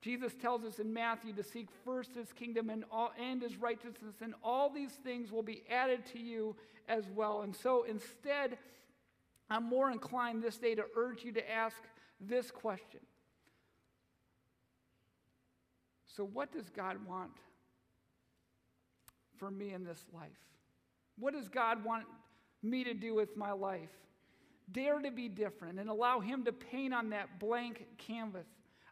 Jesus 0.05 0.35
tells 0.35 0.65
us 0.65 0.81
in 0.81 0.93
Matthew 0.93 1.33
to 1.33 1.43
seek 1.43 1.69
first 1.83 2.15
his 2.15 2.31
kingdom 2.31 2.69
and, 2.69 2.85
all, 2.93 3.13
and 3.19 3.41
his 3.41 3.57
righteousness, 3.57 4.17
and 4.21 4.35
all 4.45 4.69
these 4.69 4.93
things 5.03 5.33
will 5.33 5.43
be 5.43 5.63
added 5.71 6.05
to 6.13 6.19
you 6.19 6.55
as 6.91 7.05
well. 7.09 7.41
And 7.41 7.57
so 7.57 7.85
instead, 7.85 8.59
I'm 9.49 9.65
more 9.65 9.91
inclined 9.91 10.43
this 10.43 10.59
day 10.59 10.75
to 10.75 10.85
urge 10.95 11.25
you 11.25 11.33
to 11.33 11.51
ask 11.51 11.77
this 12.21 12.51
question 12.51 13.01
So, 16.15 16.23
what 16.23 16.53
does 16.53 16.69
God 16.69 16.99
want 17.07 17.31
for 19.39 19.51
me 19.51 19.73
in 19.73 19.85
this 19.85 20.05
life? 20.13 20.29
What 21.19 21.33
does 21.33 21.49
God 21.49 21.83
want 21.83 22.05
me 22.63 22.85
to 22.85 22.93
do 22.93 23.15
with 23.15 23.39
my 23.39 23.53
life? 23.53 23.89
Dare 24.71 24.99
to 24.99 25.11
be 25.11 25.31
different 25.31 25.81
and 25.81 25.89
allow 25.89 26.21
Him 26.21 26.45
to 26.45 26.53
paint 26.53 26.93
on 26.93 27.09
that 27.11 27.41
blank 27.41 27.87
canvas. 27.97 28.47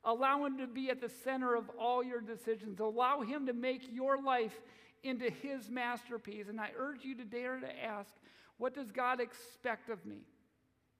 Allow 0.04 0.44
Him 0.44 0.58
to 0.58 0.66
be 0.66 0.90
at 0.90 1.00
the 1.00 1.08
center 1.08 1.54
of 1.54 1.70
all 1.78 2.02
your 2.02 2.20
decisions. 2.20 2.80
Allow 2.80 3.20
Him 3.20 3.46
to 3.46 3.52
make 3.52 3.82
your 3.92 4.20
life 4.20 4.60
into 5.02 5.30
His 5.30 5.70
masterpiece. 5.70 6.48
And 6.48 6.60
I 6.60 6.70
urge 6.76 7.04
you 7.04 7.14
to 7.16 7.24
dare 7.24 7.58
to 7.60 7.84
ask, 7.84 8.10
what 8.58 8.74
does 8.74 8.90
God 8.90 9.20
expect 9.20 9.90
of 9.90 10.04
me? 10.04 10.18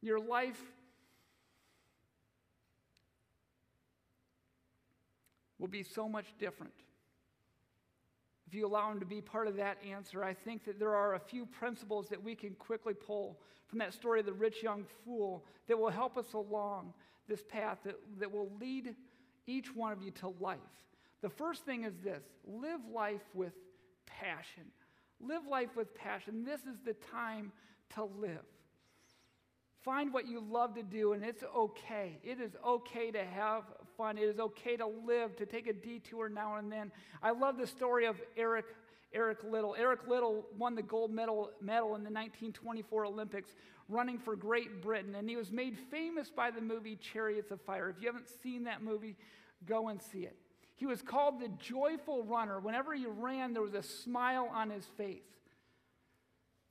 Your 0.00 0.20
life 0.20 0.60
will 5.58 5.68
be 5.68 5.84
so 5.84 6.08
much 6.08 6.26
different. 6.38 6.72
If 8.48 8.54
you 8.54 8.66
allow 8.66 8.90
him 8.90 9.00
to 9.00 9.06
be 9.06 9.22
part 9.22 9.46
of 9.46 9.56
that 9.56 9.78
answer, 9.88 10.22
I 10.22 10.34
think 10.34 10.64
that 10.64 10.78
there 10.78 10.94
are 10.94 11.14
a 11.14 11.20
few 11.20 11.46
principles 11.46 12.08
that 12.08 12.22
we 12.22 12.34
can 12.34 12.50
quickly 12.56 12.92
pull 12.92 13.38
from 13.66 13.78
that 13.78 13.94
story 13.94 14.20
of 14.20 14.26
the 14.26 14.32
rich 14.32 14.62
young 14.62 14.84
fool 15.04 15.46
that 15.68 15.78
will 15.78 15.88
help 15.88 16.18
us 16.18 16.34
along 16.34 16.92
this 17.28 17.42
path 17.42 17.78
that, 17.84 17.96
that 18.18 18.32
will 18.32 18.50
lead 18.60 18.94
each 19.46 19.74
one 19.74 19.92
of 19.92 20.02
you 20.02 20.10
to 20.10 20.28
life. 20.40 20.58
The 21.22 21.30
first 21.30 21.64
thing 21.64 21.84
is 21.84 21.94
this 22.02 22.22
live 22.46 22.80
life 22.92 23.22
with 23.34 23.52
passion. 24.06 24.64
Live 25.20 25.46
life 25.48 25.76
with 25.76 25.94
passion. 25.94 26.44
This 26.44 26.60
is 26.60 26.78
the 26.84 26.94
time 26.94 27.52
to 27.94 28.04
live. 28.04 28.44
Find 29.82 30.12
what 30.12 30.28
you 30.28 30.40
love 30.40 30.74
to 30.76 30.82
do, 30.82 31.12
and 31.12 31.24
it's 31.24 31.42
okay. 31.56 32.18
It 32.22 32.40
is 32.40 32.52
okay 32.64 33.10
to 33.10 33.24
have 33.24 33.64
fun. 33.96 34.16
It 34.16 34.22
is 34.22 34.38
okay 34.38 34.76
to 34.76 34.86
live, 34.86 35.34
to 35.36 35.46
take 35.46 35.66
a 35.66 35.72
detour 35.72 36.28
now 36.28 36.56
and 36.56 36.70
then. 36.70 36.92
I 37.20 37.32
love 37.32 37.58
the 37.58 37.66
story 37.66 38.06
of 38.06 38.16
Eric, 38.36 38.64
Eric 39.14 39.44
Liddell. 39.44 39.74
Eric 39.78 40.06
Liddell 40.08 40.46
won 40.58 40.74
the 40.74 40.82
gold 40.82 41.12
medal, 41.12 41.50
medal 41.60 41.88
in 41.96 42.02
the 42.02 42.10
1924 42.10 43.06
Olympics 43.06 43.50
running 43.88 44.18
for 44.18 44.36
Great 44.36 44.82
Britain, 44.82 45.14
and 45.14 45.28
he 45.28 45.36
was 45.36 45.50
made 45.50 45.76
famous 45.90 46.30
by 46.30 46.50
the 46.50 46.60
movie 46.60 46.96
Chariots 46.96 47.50
of 47.50 47.60
Fire. 47.60 47.88
If 47.90 48.00
you 48.00 48.06
haven't 48.06 48.28
seen 48.42 48.64
that 48.64 48.82
movie, 48.82 49.16
go 49.66 49.88
and 49.88 50.00
see 50.00 50.20
it. 50.20 50.36
He 50.76 50.86
was 50.86 51.02
called 51.02 51.40
the 51.40 51.48
joyful 51.58 52.24
runner. 52.24 52.58
Whenever 52.58 52.94
he 52.94 53.06
ran, 53.06 53.52
there 53.52 53.62
was 53.62 53.74
a 53.74 53.82
smile 53.82 54.50
on 54.52 54.70
his 54.70 54.86
face. 54.96 55.22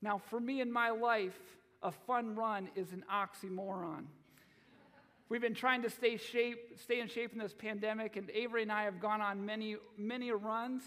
Now, 0.01 0.19
for 0.29 0.39
me 0.39 0.61
in 0.61 0.71
my 0.71 0.89
life, 0.89 1.37
a 1.83 1.91
fun 1.91 2.35
run 2.35 2.69
is 2.75 2.91
an 2.91 3.05
oxymoron. 3.11 4.05
We've 5.29 5.41
been 5.41 5.53
trying 5.53 5.83
to 5.83 5.89
stay 5.89 6.17
shape, 6.17 6.77
stay 6.83 6.99
in 6.99 7.07
shape 7.07 7.31
in 7.31 7.39
this 7.39 7.53
pandemic, 7.53 8.17
and 8.17 8.29
Avery 8.31 8.63
and 8.63 8.71
I 8.71 8.83
have 8.83 8.99
gone 8.99 9.21
on 9.21 9.45
many, 9.45 9.77
many 9.97 10.31
runs, 10.31 10.83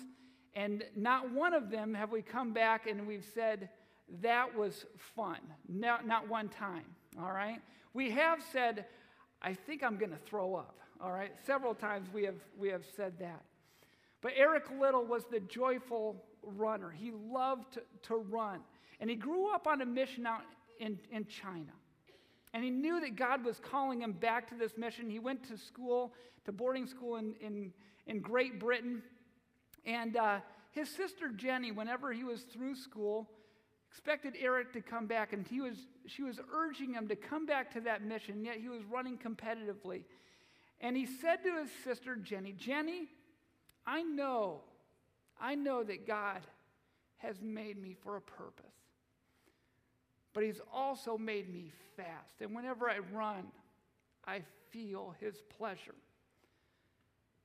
and 0.55 0.85
not 0.97 1.31
one 1.31 1.55
of 1.55 1.71
them 1.71 1.95
have 1.95 2.13
we 2.13 2.23
come 2.23 2.53
back 2.53 2.87
and 2.87 3.07
we've 3.07 3.27
said, 3.35 3.69
that 4.23 4.55
was 4.57 4.85
fun. 5.17 5.39
Not, 5.69 6.07
not 6.07 6.29
one 6.29 6.49
time, 6.49 6.85
all 7.21 7.33
right? 7.33 7.61
We 7.93 8.11
have 8.11 8.41
said, 8.53 8.87
I 9.43 9.55
think 9.55 9.83
I'm 9.83 9.97
going 9.97 10.13
to 10.13 10.19
throw 10.19 10.55
up, 10.55 10.79
all 11.01 11.13
right? 11.13 11.33
Several 11.47 11.75
times 11.75 12.09
we 12.13 12.25
have, 12.25 12.37
we 12.59 12.69
have 12.69 12.85
said 12.97 13.19
that. 13.21 13.43
But 14.21 14.33
Eric 14.37 14.65
Liddell 14.81 15.05
was 15.05 15.25
the 15.31 15.41
joyful 15.41 16.25
runner. 16.43 16.91
He 16.91 17.13
loved 17.13 17.75
to, 17.75 17.83
to 18.05 18.17
run. 18.17 18.61
And 19.01 19.11
he 19.11 19.17
grew 19.17 19.53
up 19.55 19.67
on 19.67 19.83
a 19.83 19.87
mission 19.87 20.27
out 20.27 20.43
in, 20.81 20.99
in 21.11 21.27
China. 21.27 21.73
And 22.53 22.63
he 22.63 22.71
knew 22.71 23.01
that 23.01 23.17
God 23.17 23.45
was 23.45 23.59
calling 23.59 24.01
him 24.01 24.13
back 24.13 24.49
to 24.49 24.55
this 24.55 24.79
mission. 24.79 25.11
He 25.11 25.19
went 25.19 25.47
to 25.49 25.59
school, 25.59 26.15
to 26.45 26.53
boarding 26.53 26.87
school 26.87 27.17
in, 27.17 27.35
in, 27.41 27.73
in 28.07 28.21
Great 28.21 28.61
Britain. 28.61 29.03
And 29.87 30.17
uh, 30.17 30.41
his 30.71 30.89
sister 30.89 31.29
Jenny, 31.29 31.73
whenever 31.73 32.13
he 32.13 32.25
was 32.25 32.43
through 32.43 32.77
school, 32.77 33.29
expected 33.91 34.35
Eric 34.41 34.73
to 34.73 34.81
come 34.81 35.07
back. 35.07 35.33
And 35.33 35.47
he 35.47 35.61
was, 35.61 35.77
she 36.07 36.23
was 36.23 36.41
urging 36.53 36.95
him 36.95 37.09
to 37.09 37.17
come 37.17 37.47
back 37.47 37.73
to 37.75 37.81
that 37.83 38.03
mission, 38.03 38.45
yet 38.45 38.57
he 38.57 38.69
was 38.69 38.83
running 38.85 39.19
competitively. 39.19 40.03
And 40.81 40.97
he 40.97 41.07
said 41.07 41.43
to 41.45 41.61
his 41.61 41.71
sister 41.85 42.17
Jenny, 42.17 42.53
Jenny, 42.53 43.09
I 43.87 44.03
know, 44.03 44.61
I 45.41 45.55
know 45.55 45.85
that 45.85 46.07
God 46.07 46.41
has 47.19 47.41
made 47.41 47.81
me 47.81 47.97
for 48.03 48.17
a 48.17 48.21
purpose 48.21 48.75
but 50.35 50.43
He's 50.43 50.61
also 50.73 51.17
made 51.17 51.51
me 51.51 51.73
fast. 51.97 52.41
And 52.41 52.55
whenever 52.55 52.91
I 52.91 52.99
run, 53.13 53.47
I 54.27 54.43
feel 54.71 55.15
His 55.21 55.37
pleasure. 55.57 55.95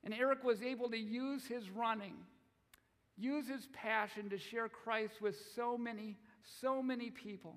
And 0.04 0.12
Eric 0.12 0.44
was 0.44 0.62
able 0.62 0.90
to 0.90 0.98
use 0.98 1.46
his 1.46 1.68
running 1.68 2.14
use 3.16 3.48
his 3.48 3.68
passion 3.72 4.30
to 4.30 4.38
share 4.38 4.68
Christ 4.68 5.20
with 5.20 5.36
so 5.54 5.76
many, 5.76 6.16
so 6.60 6.82
many 6.82 7.10
people. 7.10 7.56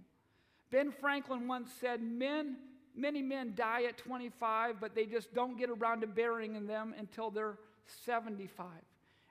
Ben 0.71 0.91
Franklin 0.91 1.47
once 1.47 1.69
said, 1.79 2.01
Men, 2.01 2.57
many 2.95 3.21
men 3.21 3.53
die 3.55 3.83
at 3.83 3.97
25, 3.97 4.79
but 4.79 4.95
they 4.95 5.05
just 5.05 5.33
don't 5.33 5.57
get 5.57 5.69
around 5.69 6.01
to 6.01 6.07
burying 6.07 6.55
in 6.55 6.67
them 6.67 6.93
until 6.97 7.29
they're 7.29 7.57
75. 8.05 8.65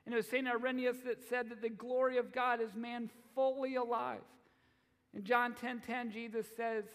And 0.05 0.13
it 0.13 0.17
was 0.17 0.27
St. 0.27 0.47
Irenaeus 0.47 0.97
that 1.05 1.21
said 1.29 1.49
that 1.49 1.61
the 1.61 1.69
glory 1.69 2.17
of 2.17 2.33
God 2.33 2.61
is 2.61 2.75
man 2.75 3.09
fully 3.35 3.75
alive. 3.75 4.21
In 5.13 5.23
John 5.23 5.53
10:10, 5.53 5.57
10, 5.57 5.79
10, 5.81 6.11
Jesus 6.11 6.47
says 6.55 6.85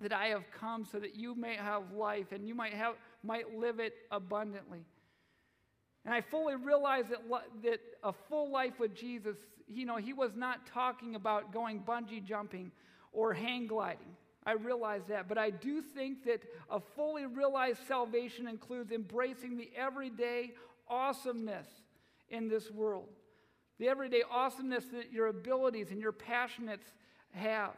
that 0.00 0.12
I 0.12 0.26
have 0.26 0.44
come 0.50 0.84
so 0.84 0.98
that 0.98 1.14
you 1.14 1.34
may 1.34 1.54
have 1.54 1.92
life 1.92 2.32
and 2.32 2.46
you 2.46 2.54
might, 2.54 2.74
have, 2.74 2.96
might 3.22 3.56
live 3.56 3.80
it 3.80 3.94
abundantly. 4.10 4.84
And 6.04 6.12
I 6.14 6.20
fully 6.20 6.56
realize 6.56 7.06
that, 7.10 7.20
that 7.62 7.80
a 8.02 8.12
full 8.12 8.50
life 8.50 8.78
with 8.78 8.94
Jesus, 8.94 9.36
you 9.66 9.86
know, 9.86 9.96
he 9.96 10.12
was 10.12 10.32
not 10.36 10.66
talking 10.66 11.14
about 11.14 11.52
going 11.52 11.80
bungee 11.80 12.22
jumping 12.22 12.70
or 13.12 13.32
hang 13.32 13.66
gliding. 13.66 14.16
I 14.46 14.52
realize 14.52 15.02
that. 15.08 15.28
But 15.28 15.38
I 15.38 15.50
do 15.50 15.80
think 15.80 16.24
that 16.24 16.42
a 16.70 16.78
fully 16.78 17.24
realized 17.24 17.78
salvation 17.88 18.46
includes 18.46 18.92
embracing 18.92 19.56
the 19.56 19.70
everyday 19.76 20.52
awesomeness 20.88 21.66
in 22.28 22.48
this 22.48 22.70
world, 22.70 23.08
the 23.78 23.88
everyday 23.88 24.22
awesomeness 24.30 24.84
that 24.92 25.10
your 25.10 25.28
abilities 25.28 25.90
and 25.90 26.00
your 26.00 26.12
passionates 26.12 26.92
have, 27.30 27.76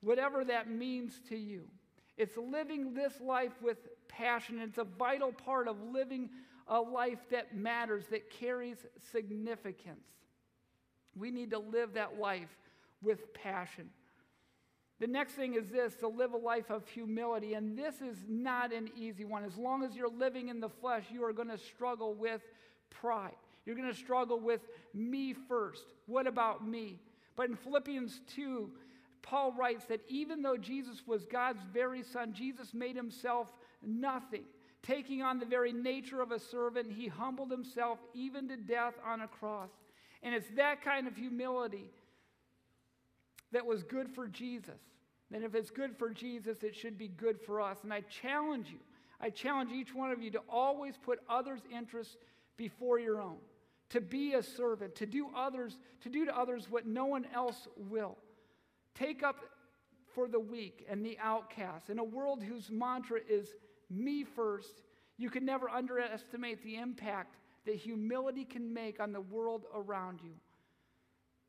whatever 0.00 0.44
that 0.44 0.68
means 0.68 1.20
to 1.28 1.36
you. 1.36 1.62
It's 2.16 2.36
living 2.36 2.92
this 2.92 3.20
life 3.20 3.52
with 3.62 3.78
passion. 4.10 4.60
It's 4.60 4.78
a 4.78 4.84
vital 4.84 5.32
part 5.32 5.68
of 5.68 5.76
living 5.92 6.30
a 6.68 6.80
life 6.80 7.18
that 7.30 7.56
matters, 7.56 8.04
that 8.10 8.30
carries 8.30 8.76
significance. 9.12 10.06
We 11.16 11.30
need 11.30 11.50
to 11.50 11.58
live 11.58 11.94
that 11.94 12.18
life 12.18 12.48
with 13.02 13.34
passion. 13.34 13.90
The 15.00 15.06
next 15.06 15.32
thing 15.32 15.54
is 15.54 15.66
this 15.68 15.94
to 15.96 16.08
live 16.08 16.34
a 16.34 16.36
life 16.36 16.70
of 16.70 16.86
humility. 16.86 17.54
And 17.54 17.76
this 17.76 17.96
is 18.02 18.18
not 18.28 18.72
an 18.72 18.90
easy 18.96 19.24
one. 19.24 19.44
As 19.44 19.56
long 19.56 19.82
as 19.82 19.96
you're 19.96 20.10
living 20.10 20.48
in 20.48 20.60
the 20.60 20.68
flesh, 20.68 21.04
you 21.10 21.24
are 21.24 21.32
going 21.32 21.48
to 21.48 21.58
struggle 21.58 22.14
with 22.14 22.42
pride. 22.90 23.32
You're 23.64 23.76
going 23.76 23.90
to 23.90 23.96
struggle 23.96 24.38
with 24.38 24.60
me 24.92 25.32
first. 25.32 25.84
What 26.06 26.26
about 26.26 26.66
me? 26.66 27.00
But 27.34 27.48
in 27.48 27.56
Philippians 27.56 28.20
2, 28.34 28.70
Paul 29.22 29.52
writes 29.52 29.84
that 29.86 30.00
even 30.08 30.42
though 30.42 30.56
Jesus 30.56 31.02
was 31.06 31.24
God's 31.24 31.62
very 31.72 32.02
son, 32.02 32.32
Jesus 32.32 32.74
made 32.74 32.96
himself 32.96 33.48
nothing. 33.84 34.44
Taking 34.82 35.22
on 35.22 35.38
the 35.38 35.46
very 35.46 35.72
nature 35.72 36.22
of 36.22 36.32
a 36.32 36.38
servant, 36.38 36.90
he 36.90 37.06
humbled 37.06 37.50
himself 37.50 37.98
even 38.14 38.48
to 38.48 38.56
death 38.56 38.94
on 39.04 39.20
a 39.20 39.28
cross. 39.28 39.70
And 40.22 40.34
it's 40.34 40.48
that 40.56 40.82
kind 40.82 41.06
of 41.06 41.16
humility 41.16 41.90
that 43.52 43.66
was 43.66 43.82
good 43.82 44.08
for 44.08 44.26
Jesus. 44.26 44.80
And 45.32 45.44
if 45.44 45.54
it's 45.54 45.70
good 45.70 45.96
for 45.96 46.10
Jesus, 46.10 46.62
it 46.62 46.74
should 46.74 46.98
be 46.98 47.08
good 47.08 47.40
for 47.40 47.60
us. 47.60 47.78
And 47.82 47.92
I 47.92 48.00
challenge 48.02 48.68
you, 48.70 48.80
I 49.20 49.30
challenge 49.30 49.70
each 49.72 49.94
one 49.94 50.10
of 50.10 50.22
you 50.22 50.30
to 50.32 50.40
always 50.48 50.94
put 50.96 51.20
others' 51.28 51.60
interests 51.72 52.16
before 52.56 52.98
your 52.98 53.20
own, 53.20 53.36
to 53.90 54.00
be 54.00 54.34
a 54.34 54.42
servant, 54.42 54.94
to 54.96 55.06
do 55.06 55.28
others, 55.36 55.78
to 56.02 56.08
do 56.08 56.24
to 56.24 56.36
others 56.36 56.70
what 56.70 56.86
no 56.86 57.06
one 57.06 57.26
else 57.34 57.68
will. 57.76 58.16
Take 58.94 59.22
up 59.22 59.36
for 60.14 60.26
the 60.26 60.40
weak 60.40 60.86
and 60.88 61.04
the 61.04 61.16
outcast. 61.22 61.90
In 61.90 61.98
a 61.98 62.04
world 62.04 62.42
whose 62.42 62.70
mantra 62.70 63.20
is 63.28 63.54
me 63.90 64.24
first, 64.24 64.82
you 65.18 65.28
can 65.30 65.44
never 65.44 65.68
underestimate 65.68 66.62
the 66.62 66.76
impact 66.76 67.36
that 67.66 67.76
humility 67.76 68.44
can 68.44 68.72
make 68.72 69.00
on 69.00 69.12
the 69.12 69.20
world 69.20 69.66
around 69.74 70.20
you. 70.22 70.32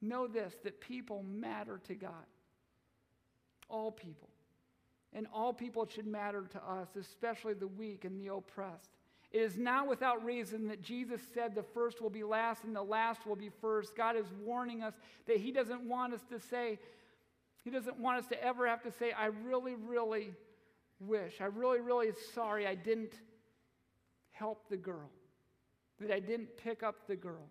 Know 0.02 0.28
this 0.28 0.56
that 0.64 0.82
people 0.82 1.24
matter 1.24 1.80
to 1.88 1.96
God. 1.96 2.26
All 3.70 3.92
people. 3.92 4.30
And 5.14 5.28
all 5.34 5.54
people 5.54 5.88
should 5.88 6.08
matter 6.08 6.46
to 6.52 6.58
us, 6.64 6.90
especially 6.98 7.54
the 7.54 7.68
weak 7.68 8.06
and 8.06 8.20
the 8.20 8.34
oppressed. 8.34 8.90
It 9.32 9.40
is 9.40 9.58
not 9.58 9.88
without 9.88 10.26
reason 10.26 10.68
that 10.68 10.82
Jesus 10.82 11.22
said 11.34 11.56
the 11.56 11.64
first 11.64 12.02
will 12.02 12.10
be 12.10 12.24
last 12.24 12.66
and 12.66 12.76
the 12.76 12.84
last 12.84 13.26
will 13.26 13.36
be 13.36 13.50
first. 13.62 13.96
God 13.96 14.18
is 14.18 14.26
warning 14.44 14.84
us 14.84 14.94
that 15.28 15.38
He 15.38 15.52
doesn't 15.52 15.84
want 15.84 16.14
us 16.14 16.22
to 16.30 16.40
say, 16.40 16.80
He 17.64 17.70
doesn't 17.70 17.98
want 17.98 18.20
us 18.20 18.28
to 18.28 18.44
ever 18.44 18.68
have 18.68 18.84
to 18.84 18.92
say, 18.92 19.14
I 19.14 19.28
really, 19.28 19.76
really 19.76 20.32
wish, 21.06 21.42
I 21.42 21.46
really, 21.46 21.80
really 21.80 22.10
sorry 22.34 22.68
I 22.68 22.76
didn't 22.76 23.14
help 24.32 24.70
the 24.70 24.78
girl, 24.78 25.10
that 26.00 26.12
I 26.12 26.20
didn't 26.20 26.58
pick 26.58 26.84
up 26.84 27.08
the 27.08 27.16
girl. 27.16 27.50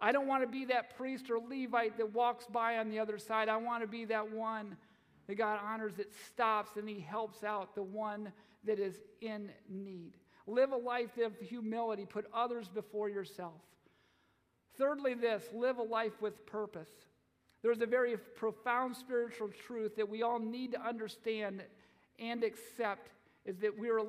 I 0.00 0.12
don't 0.12 0.26
want 0.26 0.42
to 0.42 0.48
be 0.48 0.66
that 0.66 0.96
priest 0.96 1.30
or 1.30 1.38
Levite 1.38 1.96
that 1.98 2.12
walks 2.12 2.46
by 2.46 2.78
on 2.78 2.90
the 2.90 2.98
other 2.98 3.16
side. 3.16 3.48
I 3.48 3.56
want 3.56 3.82
to 3.82 3.88
be 3.88 4.04
that 4.06 4.30
one 4.30 4.76
that 5.26 5.36
God 5.36 5.58
honors, 5.64 5.94
that 5.94 6.12
stops 6.26 6.76
and 6.76 6.88
he 6.88 7.00
helps 7.00 7.42
out 7.42 7.74
the 7.74 7.82
one 7.82 8.32
that 8.64 8.78
is 8.78 9.00
in 9.20 9.50
need. 9.68 10.12
Live 10.46 10.72
a 10.72 10.76
life 10.76 11.16
of 11.24 11.38
humility, 11.40 12.04
put 12.04 12.26
others 12.34 12.68
before 12.68 13.08
yourself. 13.08 13.62
Thirdly, 14.76 15.14
this 15.14 15.44
live 15.54 15.78
a 15.78 15.82
life 15.82 16.20
with 16.20 16.44
purpose. 16.46 16.90
There's 17.62 17.80
a 17.80 17.86
very 17.86 18.18
profound 18.18 18.94
spiritual 18.94 19.48
truth 19.66 19.96
that 19.96 20.08
we 20.08 20.22
all 20.22 20.38
need 20.38 20.72
to 20.72 20.86
understand 20.86 21.62
and 22.18 22.44
accept 22.44 23.10
is 23.44 23.58
that 23.58 23.78
we, 23.78 23.90
are, 23.90 24.02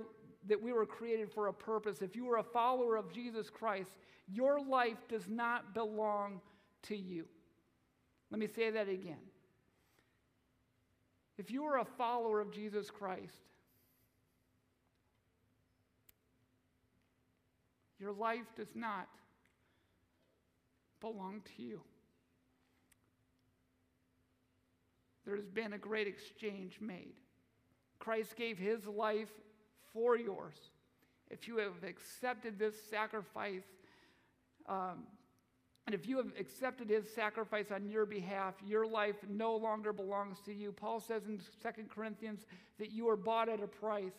that 0.48 0.62
we 0.62 0.72
were 0.72 0.86
created 0.86 1.32
for 1.32 1.48
a 1.48 1.54
purpose. 1.54 2.02
If 2.02 2.16
you 2.16 2.30
are 2.32 2.38
a 2.38 2.44
follower 2.44 2.96
of 2.96 3.12
Jesus 3.12 3.50
Christ, 3.50 3.92
your 4.32 4.60
life 4.60 4.98
does 5.10 5.28
not 5.28 5.74
belong 5.74 6.42
to 6.84 6.96
you. 6.96 7.26
Let 8.32 8.40
me 8.40 8.48
say 8.48 8.72
that 8.72 8.90
again. 8.90 9.18
If 11.38 11.52
you 11.52 11.66
are 11.66 11.80
a 11.80 11.86
follower 11.86 12.40
of 12.40 12.52
Jesus 12.52 12.90
Christ, 12.90 13.34
your 18.00 18.14
life 18.14 18.46
does 18.56 18.74
not 18.74 19.08
belong 21.02 21.42
to 21.58 21.64
you. 21.64 21.82
There 25.26 25.36
has 25.36 25.48
been 25.48 25.74
a 25.74 25.78
great 25.78 26.08
exchange 26.08 26.78
made. 26.80 27.16
Christ 28.00 28.36
gave 28.36 28.58
his 28.58 28.86
life 28.86 29.32
for 29.94 30.18
yours. 30.18 30.56
If 31.30 31.48
you 31.48 31.58
have 31.58 31.84
accepted 31.84 32.60
this 32.60 32.76
sacrifice, 32.90 33.64
um, 34.68 35.04
and 35.86 35.94
if 35.94 36.08
you 36.08 36.18
have 36.18 36.32
accepted 36.40 36.90
his 36.90 37.06
sacrifice 37.14 37.72
on 37.72 37.88
your 37.88 38.06
behalf, 38.06 38.56
your 38.66 38.88
life 38.88 39.16
no 39.30 39.56
longer 39.56 39.94
belongs 39.94 40.40
to 40.46 40.54
you. 40.54 40.72
Paul 40.72 41.00
says 41.00 41.24
in 41.28 41.38
2 41.38 41.84
Corinthians 41.94 42.46
that 42.80 42.92
you 42.92 43.08
are 43.08 43.16
bought 43.16 43.50
at 43.50 43.62
a 43.62 43.68
price. 43.68 44.14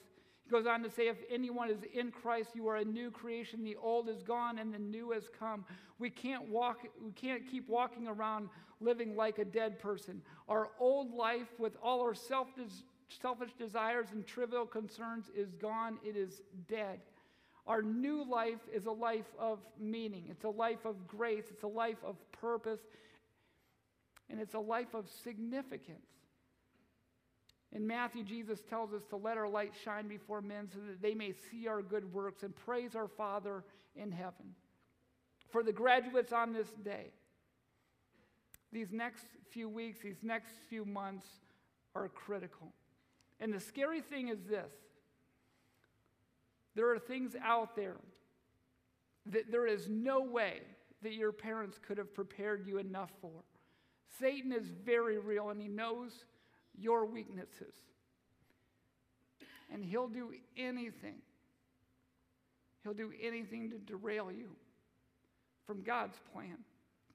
He 0.45 0.51
goes 0.51 0.67
on 0.67 0.83
to 0.85 0.91
say, 0.91 1.09
if 1.09 1.17
anyone 1.29 1.71
is 1.71 1.81
in 1.93 2.13
Christ, 2.13 2.51
you 2.55 2.69
are 2.69 2.77
a 2.77 2.85
new 2.85 3.11
creation. 3.11 3.65
The 3.65 3.77
old 3.77 4.09
is 4.09 4.23
gone 4.23 4.59
and 4.61 4.73
the 4.73 4.79
new 4.79 5.11
has 5.11 5.25
come. 5.37 5.65
We 5.99 6.09
can't 6.09 6.49
walk, 6.49 6.87
we 7.05 7.11
can't 7.11 7.45
keep 7.51 7.69
walking 7.69 8.07
around 8.07 8.49
living 8.81 9.17
like 9.17 9.39
a 9.39 9.45
dead 9.45 9.81
person. 9.81 10.23
Our 10.49 10.69
old 10.79 11.13
life 11.13 11.49
with 11.59 11.77
all 11.83 12.01
our 12.03 12.15
self 12.15 12.49
selfish 13.09 13.53
desires 13.59 14.09
and 14.13 14.27
trivial 14.27 14.67
concerns 14.67 15.31
is 15.37 15.53
gone, 15.55 15.99
it 16.05 16.17
is 16.17 16.43
dead. 16.69 17.01
Our 17.67 17.83
new 17.83 18.29
life 18.29 18.61
is 18.73 18.87
a 18.87 18.93
life 18.93 19.35
of 19.39 19.59
meaning, 19.79 20.27
it's 20.31 20.45
a 20.45 20.49
life 20.49 20.85
of 20.85 21.07
grace, 21.07 21.45
it's 21.51 21.65
a 21.65 21.69
life 21.69 21.99
of 22.05 22.17
purpose, 22.33 22.81
and 24.31 24.41
it's 24.41 24.55
a 24.55 24.61
life 24.61 24.95
of 24.95 25.09
significance. 25.25 26.07
In 27.73 27.87
Matthew, 27.87 28.23
Jesus 28.23 28.63
tells 28.71 28.93
us 28.93 29.03
to 29.11 29.17
let 29.17 29.37
our 29.37 29.49
light 29.49 29.73
shine 29.85 30.07
before 30.07 30.41
men 30.41 30.69
so 30.73 30.79
that 30.89 31.03
they 31.03 31.15
may 31.15 31.33
see 31.51 31.67
our 31.67 31.83
good 31.83 32.13
works 32.13 32.43
and 32.43 32.55
praise 32.55 32.95
our 32.95 33.09
Father 33.09 33.65
in 33.97 34.13
heaven. 34.13 34.55
For 35.51 35.63
the 35.63 35.73
graduates 35.73 36.33
on 36.33 36.53
this 36.53 36.69
day, 36.85 37.11
these 38.73 38.93
next 38.93 39.25
few 39.51 39.69
weeks, 39.69 40.01
these 40.03 40.23
next 40.23 40.53
few 40.69 40.85
months 40.85 41.27
are 41.95 42.09
critical. 42.09 42.73
And 43.41 43.53
the 43.53 43.61
scary 43.61 44.01
thing 44.01 44.29
is 44.29 44.43
this 44.45 44.73
there 46.75 46.91
are 46.93 46.99
things 46.99 47.35
out 47.43 47.75
there 47.75 47.97
that 49.27 49.51
there 49.51 49.67
is 49.67 49.89
no 49.89 50.21
way 50.23 50.61
that 51.03 51.15
your 51.15 51.33
parents 51.33 51.79
could 51.87 51.99
have 51.99 52.15
prepared 52.15 52.67
you 52.67 52.79
enough 52.79 53.11
for. 53.21 53.45
Satan 54.19 54.53
is 54.53 54.67
very 54.85 55.19
real 55.19 55.51
and 55.51 55.61
he 55.61 55.69
knows 55.69 56.13
your 56.79 57.07
weaknesses. 57.07 57.75
And 59.73 59.85
he'll 59.85 60.09
do 60.09 60.33
anything. 60.57 61.17
He'll 62.83 62.95
do 62.95 63.13
anything 63.21 63.71
to 63.71 63.79
derail 63.79 64.31
you 64.31 64.51
from 65.67 65.83
God's 65.83 66.17
plan, 66.33 66.59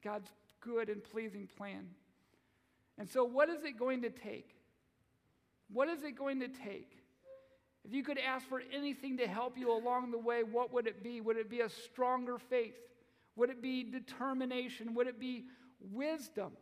God's 0.04 0.28
good 0.60 0.90
and 0.90 1.02
pleasing 1.02 1.48
plan. 1.56 1.86
And 2.98 3.08
so, 3.08 3.24
what 3.24 3.48
is 3.48 3.64
it 3.64 3.78
going 3.78 4.02
to 4.02 4.10
take? 4.10 4.54
What 5.72 5.88
is 5.88 6.02
it 6.02 6.16
going 6.16 6.40
to 6.40 6.48
take? 6.48 6.98
If 7.84 7.92
you 7.92 8.04
could 8.04 8.18
ask 8.18 8.46
for 8.48 8.62
anything 8.72 9.16
to 9.18 9.26
help 9.26 9.58
you 9.58 9.72
along 9.72 10.12
the 10.12 10.18
way, 10.18 10.42
what 10.42 10.72
would 10.72 10.86
it 10.86 11.02
be? 11.02 11.20
Would 11.20 11.36
it 11.36 11.50
be 11.50 11.60
a 11.60 11.68
stronger 11.68 12.38
faith? 12.38 12.74
Would 13.36 13.50
it 13.50 13.60
be 13.60 13.82
determination? 13.82 14.94
Would 14.94 15.08
it 15.08 15.18
be 15.18 15.46
wisdom? 15.90 16.52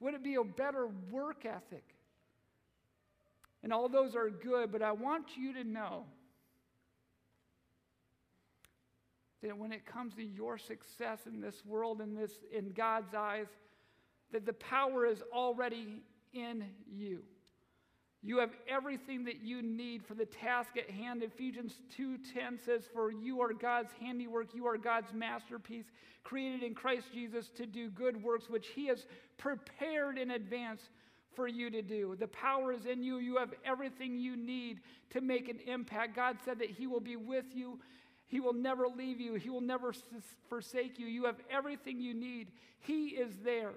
Would 0.00 0.14
it 0.14 0.22
be 0.22 0.34
a 0.34 0.44
better 0.44 0.88
work 1.10 1.46
ethic? 1.46 1.84
And 3.62 3.72
all 3.72 3.88
those 3.88 4.16
are 4.16 4.28
good, 4.28 4.72
but 4.72 4.82
I 4.82 4.92
want 4.92 5.36
you 5.36 5.54
to 5.54 5.64
know 5.64 6.04
that 9.42 9.56
when 9.56 9.72
it 9.72 9.86
comes 9.86 10.14
to 10.14 10.22
your 10.22 10.58
success 10.58 11.20
in 11.26 11.40
this 11.40 11.64
world, 11.64 12.00
in, 12.00 12.14
this, 12.14 12.32
in 12.52 12.72
God's 12.72 13.14
eyes, 13.14 13.46
that 14.32 14.44
the 14.44 14.52
power 14.52 15.06
is 15.06 15.22
already 15.32 16.02
in 16.32 16.64
you. 16.90 17.22
You 18.22 18.38
have 18.38 18.50
everything 18.68 19.24
that 19.24 19.40
you 19.42 19.62
need 19.62 20.04
for 20.04 20.14
the 20.14 20.26
task 20.26 20.76
at 20.76 20.90
hand. 20.90 21.22
Ephesians 21.22 21.80
2:10 21.88 22.58
says, 22.58 22.86
"For 22.86 23.10
you 23.10 23.40
are 23.40 23.54
God's 23.54 23.92
handiwork, 23.94 24.54
you 24.54 24.66
are 24.66 24.76
God's 24.76 25.12
masterpiece, 25.14 25.90
created 26.22 26.62
in 26.62 26.74
Christ 26.74 27.12
Jesus 27.12 27.48
to 27.50 27.66
do 27.66 27.88
good 27.88 28.22
works 28.22 28.50
which 28.50 28.68
he 28.68 28.86
has 28.86 29.06
prepared 29.38 30.18
in 30.18 30.32
advance 30.32 30.90
for 31.34 31.48
you 31.48 31.70
to 31.70 31.82
do. 31.82 32.16
The 32.16 32.28
power 32.28 32.72
is 32.72 32.86
in 32.86 33.02
you. 33.02 33.16
You 33.18 33.36
have 33.36 33.54
everything 33.64 34.18
you 34.18 34.36
need 34.36 34.80
to 35.10 35.20
make 35.20 35.48
an 35.48 35.58
impact. 35.60 36.14
God 36.14 36.38
said 36.44 36.58
that 36.58 36.70
he 36.70 36.86
will 36.86 37.00
be 37.00 37.16
with 37.16 37.54
you. 37.54 37.80
He 38.26 38.40
will 38.40 38.52
never 38.52 38.86
leave 38.88 39.20
you. 39.20 39.34
He 39.34 39.50
will 39.50 39.60
never 39.60 39.92
forsake 40.48 40.98
you. 40.98 41.06
You 41.06 41.24
have 41.24 41.40
everything 41.50 42.00
you 42.00 42.14
need. 42.14 42.52
He 42.80 43.08
is 43.08 43.38
there. 43.38 43.72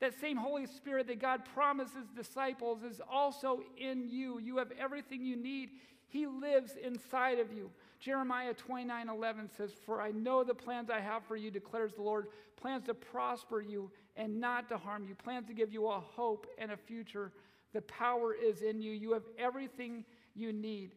That 0.00 0.18
same 0.20 0.36
Holy 0.36 0.66
Spirit 0.66 1.06
that 1.06 1.20
God 1.20 1.42
promises 1.54 2.04
disciples 2.14 2.82
is 2.82 3.00
also 3.10 3.60
in 3.78 4.08
you. 4.08 4.38
You 4.38 4.58
have 4.58 4.72
everything 4.78 5.24
you 5.24 5.36
need. 5.36 5.70
He 6.08 6.26
lives 6.26 6.72
inside 6.82 7.38
of 7.38 7.52
you. 7.52 7.70
Jeremiah 7.98 8.52
29 8.52 9.08
11 9.08 9.50
says, 9.56 9.72
For 9.84 10.02
I 10.02 10.10
know 10.10 10.44
the 10.44 10.54
plans 10.54 10.90
I 10.90 11.00
have 11.00 11.24
for 11.24 11.36
you, 11.36 11.50
declares 11.50 11.94
the 11.94 12.02
Lord 12.02 12.26
plans 12.56 12.84
to 12.86 12.94
prosper 12.94 13.60
you 13.60 13.90
and 14.16 14.40
not 14.40 14.68
to 14.68 14.78
harm 14.78 15.06
you, 15.08 15.14
plans 15.14 15.46
to 15.46 15.54
give 15.54 15.72
you 15.72 15.88
a 15.88 16.00
hope 16.00 16.46
and 16.58 16.72
a 16.72 16.76
future. 16.76 17.32
The 17.72 17.82
power 17.82 18.34
is 18.34 18.62
in 18.62 18.80
you. 18.80 18.92
You 18.92 19.12
have 19.12 19.24
everything 19.38 20.04
you 20.34 20.52
need. 20.52 20.94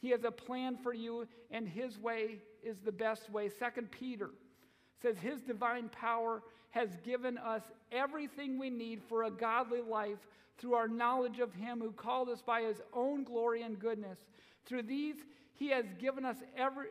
He 0.00 0.10
has 0.10 0.24
a 0.24 0.30
plan 0.30 0.76
for 0.76 0.92
you, 0.92 1.26
and 1.50 1.68
His 1.68 1.98
way 1.98 2.38
is 2.62 2.78
the 2.78 2.92
best 2.92 3.30
way. 3.30 3.48
Second 3.48 3.90
Peter 3.90 4.30
says, 5.02 5.16
His 5.18 5.40
divine 5.40 5.88
power 5.88 6.42
has 6.70 6.88
given 7.04 7.38
us 7.38 7.62
everything 7.90 8.58
we 8.58 8.70
need 8.70 9.02
for 9.08 9.24
a 9.24 9.30
godly 9.30 9.80
life 9.80 10.18
through 10.58 10.74
our 10.74 10.88
knowledge 10.88 11.38
of 11.38 11.54
Him 11.54 11.80
who 11.80 11.92
called 11.92 12.28
us 12.28 12.42
by 12.42 12.62
His 12.62 12.80
own 12.92 13.24
glory 13.24 13.62
and 13.62 13.78
goodness. 13.78 14.18
Through 14.66 14.82
these, 14.82 15.16
He 15.54 15.68
has 15.70 15.86
given 15.98 16.24
us 16.24 16.36
every, 16.56 16.86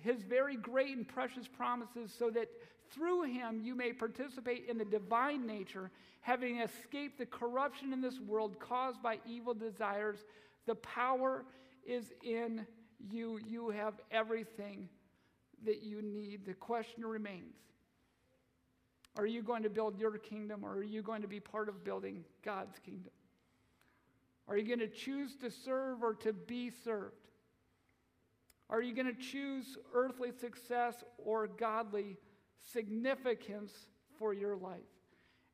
His 0.00 0.22
very 0.22 0.56
great 0.56 0.96
and 0.96 1.06
precious 1.06 1.46
promises 1.46 2.14
so 2.16 2.30
that 2.30 2.48
through 2.90 3.24
Him 3.24 3.60
you 3.62 3.74
may 3.74 3.92
participate 3.92 4.66
in 4.68 4.78
the 4.78 4.84
divine 4.84 5.46
nature, 5.46 5.90
having 6.20 6.60
escaped 6.60 7.18
the 7.18 7.26
corruption 7.26 7.92
in 7.92 8.00
this 8.00 8.20
world 8.20 8.58
caused 8.58 9.02
by 9.02 9.18
evil 9.26 9.54
desires. 9.54 10.18
The 10.66 10.76
power 10.76 11.44
is 11.84 12.12
in 12.22 12.66
you. 13.10 13.38
You 13.46 13.70
have 13.70 13.94
everything 14.10 14.88
that 15.64 15.82
you 15.82 16.00
need. 16.00 16.46
The 16.46 16.54
question 16.54 17.04
remains 17.04 17.54
are 19.16 19.26
you 19.26 19.42
going 19.42 19.62
to 19.62 19.70
build 19.70 19.98
your 19.98 20.12
kingdom 20.18 20.64
or 20.64 20.74
are 20.74 20.82
you 20.82 21.02
going 21.02 21.22
to 21.22 21.28
be 21.28 21.40
part 21.40 21.68
of 21.68 21.84
building 21.84 22.24
God's 22.44 22.78
kingdom? 22.78 23.12
Are 24.48 24.56
you 24.56 24.66
going 24.66 24.88
to 24.88 24.94
choose 24.94 25.36
to 25.36 25.50
serve 25.50 26.02
or 26.02 26.14
to 26.14 26.32
be 26.32 26.70
served? 26.70 27.14
Are 28.68 28.80
you 28.80 28.94
going 28.94 29.12
to 29.12 29.20
choose 29.20 29.76
earthly 29.94 30.30
success 30.30 31.02
or 31.18 31.48
godly 31.48 32.16
significance 32.72 33.72
for 34.18 34.32
your 34.32 34.56
life? 34.56 34.78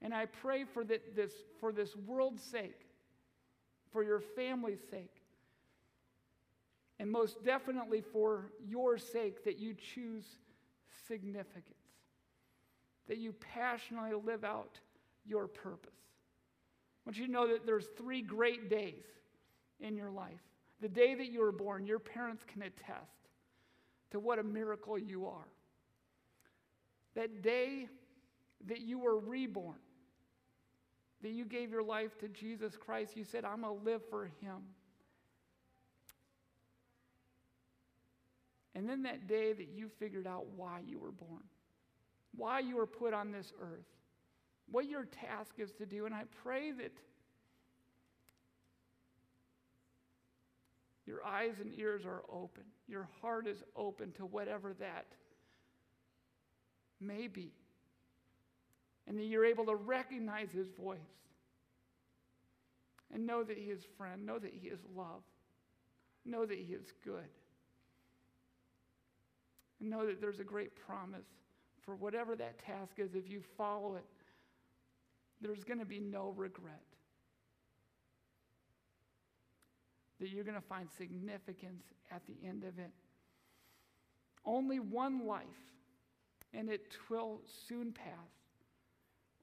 And 0.02 0.12
I 0.14 0.26
pray 0.26 0.64
for 0.64 0.84
this, 0.84 1.32
for 1.58 1.72
this 1.72 1.96
world's 1.96 2.42
sake, 2.42 2.86
for 3.90 4.04
your 4.04 4.20
family's 4.20 4.82
sake, 4.90 5.22
and 6.98 7.10
most 7.10 7.42
definitely 7.42 8.02
for 8.02 8.50
your 8.66 8.98
sake 8.98 9.44
that 9.44 9.58
you 9.58 9.74
choose 9.74 10.24
significance 11.08 11.85
that 13.08 13.18
you 13.18 13.32
passionately 13.32 14.18
live 14.24 14.44
out 14.44 14.78
your 15.24 15.46
purpose. 15.46 15.90
I 15.92 17.10
want 17.10 17.18
you 17.18 17.26
to 17.26 17.32
know 17.32 17.48
that 17.48 17.66
there's 17.66 17.86
three 17.96 18.22
great 18.22 18.68
days 18.68 19.04
in 19.80 19.96
your 19.96 20.10
life. 20.10 20.40
The 20.80 20.88
day 20.88 21.14
that 21.14 21.30
you 21.30 21.40
were 21.40 21.52
born, 21.52 21.86
your 21.86 21.98
parents 21.98 22.44
can 22.46 22.62
attest 22.62 23.30
to 24.10 24.20
what 24.20 24.38
a 24.38 24.42
miracle 24.42 24.98
you 24.98 25.26
are. 25.26 25.48
That 27.14 27.42
day 27.42 27.88
that 28.66 28.80
you 28.80 28.98
were 28.98 29.18
reborn, 29.18 29.78
that 31.22 31.30
you 31.30 31.44
gave 31.44 31.70
your 31.70 31.82
life 31.82 32.18
to 32.18 32.28
Jesus 32.28 32.76
Christ, 32.76 33.16
you 33.16 33.24
said, 33.24 33.44
I'm 33.44 33.62
going 33.62 33.78
to 33.78 33.84
live 33.84 34.02
for 34.10 34.26
him. 34.40 34.62
And 38.74 38.88
then 38.88 39.04
that 39.04 39.26
day 39.26 39.54
that 39.54 39.68
you 39.74 39.88
figured 39.98 40.26
out 40.26 40.46
why 40.54 40.80
you 40.86 40.98
were 40.98 41.12
born 41.12 41.42
why 42.36 42.60
you 42.60 42.76
were 42.76 42.86
put 42.86 43.14
on 43.14 43.32
this 43.32 43.52
earth, 43.60 43.86
what 44.70 44.88
your 44.88 45.04
task 45.04 45.54
is 45.58 45.72
to 45.72 45.86
do. 45.86 46.06
And 46.06 46.14
I 46.14 46.24
pray 46.42 46.72
that 46.72 46.92
your 51.06 51.24
eyes 51.24 51.54
and 51.60 51.72
ears 51.78 52.04
are 52.04 52.22
open, 52.30 52.64
your 52.88 53.08
heart 53.20 53.46
is 53.46 53.62
open 53.76 54.12
to 54.12 54.26
whatever 54.26 54.74
that 54.74 55.06
may 57.00 57.28
be, 57.28 57.52
and 59.06 59.18
that 59.18 59.24
you're 59.24 59.44
able 59.44 59.66
to 59.66 59.76
recognize 59.76 60.50
His 60.50 60.68
voice 60.70 60.98
and 63.14 63.26
know 63.26 63.44
that 63.44 63.56
He 63.56 63.70
is 63.70 63.80
friend, 63.96 64.26
know 64.26 64.38
that 64.38 64.52
He 64.52 64.68
is 64.68 64.80
love, 64.96 65.22
know 66.24 66.44
that 66.44 66.58
He 66.58 66.72
is 66.72 66.92
good, 67.04 67.28
and 69.80 69.90
know 69.90 70.06
that 70.06 70.20
there's 70.20 70.40
a 70.40 70.44
great 70.44 70.72
promise 70.74 71.26
for 71.86 71.94
whatever 71.94 72.34
that 72.34 72.58
task 72.58 72.98
is, 72.98 73.14
if 73.14 73.30
you 73.30 73.40
follow 73.56 73.94
it, 73.94 74.04
there's 75.40 75.62
going 75.64 75.78
to 75.78 75.86
be 75.86 76.00
no 76.00 76.34
regret. 76.36 76.82
That 80.20 80.30
you're 80.30 80.44
going 80.44 80.60
to 80.60 80.66
find 80.66 80.88
significance 80.98 81.84
at 82.10 82.22
the 82.26 82.34
end 82.46 82.64
of 82.64 82.78
it. 82.78 82.90
Only 84.44 84.80
one 84.80 85.26
life, 85.26 85.44
and 86.52 86.68
it 86.68 86.96
will 87.08 87.40
soon 87.68 87.92
pass. 87.92 88.06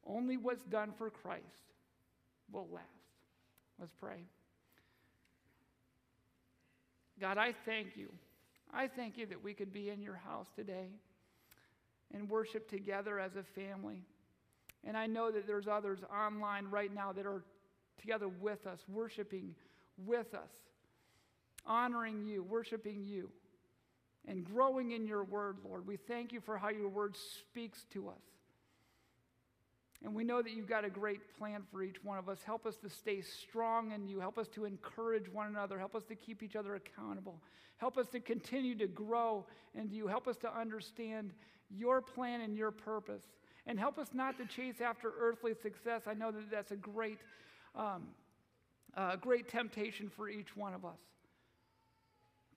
Only 0.05 0.35
what's 0.35 0.63
done 0.63 0.91
for 0.97 1.09
Christ 1.09 1.43
will 2.51 2.67
last. 2.73 2.87
Let's 3.79 3.93
pray. 3.99 4.25
God, 7.21 7.37
I 7.37 7.53
thank 7.65 7.95
you. 7.95 8.09
I 8.73 8.87
thank 8.87 9.17
you 9.17 9.25
that 9.27 9.41
we 9.41 9.53
could 9.53 9.71
be 9.71 9.89
in 9.89 10.01
your 10.01 10.15
house 10.15 10.47
today 10.55 10.87
and 12.13 12.29
worship 12.29 12.69
together 12.69 13.19
as 13.19 13.35
a 13.35 13.43
family. 13.43 14.03
And 14.85 14.97
I 14.97 15.07
know 15.07 15.31
that 15.31 15.47
there's 15.47 15.67
others 15.67 15.99
online 16.13 16.65
right 16.69 16.93
now 16.93 17.11
that 17.13 17.25
are 17.25 17.43
together 17.99 18.27
with 18.27 18.67
us, 18.67 18.79
worshiping 18.87 19.55
with 19.97 20.33
us, 20.33 20.51
honoring 21.65 22.25
you, 22.25 22.43
worshiping 22.43 23.03
you, 23.05 23.29
and 24.27 24.43
growing 24.43 24.91
in 24.91 25.05
your 25.05 25.23
word, 25.23 25.57
Lord. 25.63 25.87
We 25.87 25.97
thank 25.97 26.31
you 26.33 26.41
for 26.41 26.57
how 26.57 26.69
your 26.69 26.89
word 26.89 27.15
speaks 27.15 27.85
to 27.93 28.09
us. 28.09 28.21
And 30.03 30.13
we 30.13 30.25
know 30.25 30.41
that 30.41 30.51
you've 30.51 30.67
got 30.67 30.83
a 30.83 30.89
great 30.89 31.21
plan 31.37 31.63
for 31.71 31.81
each 31.81 32.03
one 32.03 32.17
of 32.17 32.27
us. 32.27 32.39
Help 32.45 32.65
us 32.65 32.75
to 32.77 32.89
stay 32.89 33.21
strong 33.21 33.91
in 33.91 34.05
you. 34.05 34.19
Help 34.19 34.37
us 34.37 34.49
to 34.49 34.65
encourage 34.65 35.31
one 35.31 35.47
another. 35.47 35.79
Help 35.79 35.95
us 35.95 36.03
to 36.05 36.15
keep 36.15 36.43
each 36.43 36.57
other 36.57 36.75
accountable. 36.75 37.41
Help 37.77 37.97
us 37.97 38.07
to 38.07 38.19
continue 38.19 38.75
to 38.75 38.87
grow 38.87 39.45
into 39.73 39.95
you. 39.95 40.07
Help 40.07 40.27
us 40.27 40.35
to 40.37 40.53
understand 40.53 41.31
your 41.75 42.01
plan 42.01 42.41
and 42.41 42.55
your 42.55 42.71
purpose. 42.71 43.23
And 43.65 43.79
help 43.79 43.97
us 43.97 44.09
not 44.13 44.37
to 44.39 44.45
chase 44.45 44.81
after 44.81 45.11
earthly 45.19 45.53
success. 45.53 46.03
I 46.05 46.13
know 46.13 46.31
that 46.31 46.51
that's 46.51 46.71
a 46.71 46.75
great, 46.75 47.19
um, 47.75 48.07
uh, 48.95 49.15
great 49.15 49.47
temptation 49.47 50.09
for 50.09 50.29
each 50.29 50.55
one 50.55 50.73
of 50.73 50.83
us. 50.83 50.99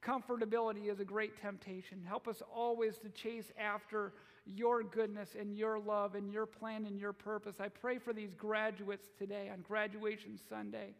Comfortability 0.03 0.91
is 0.91 1.01
a 1.01 1.05
great 1.05 1.41
temptation. 1.41 2.03
Help 2.07 2.29
us 2.29 2.43
always 2.55 2.99
to 2.99 3.09
chase 3.09 3.51
after 3.59 4.13
your 4.45 4.83
goodness 4.83 5.31
and 5.39 5.57
your 5.57 5.79
love 5.81 6.15
and 6.15 6.33
your 6.33 6.47
plan 6.47 6.87
and 6.87 6.99
your 6.99 7.13
purpose. 7.13 7.57
I 7.61 7.69
pray 7.69 7.99
for 7.99 8.13
these 8.13 8.35
graduates 8.35 9.09
today 9.19 9.51
on 9.53 9.63
graduation 9.63 10.39
Sunday. 10.49 10.95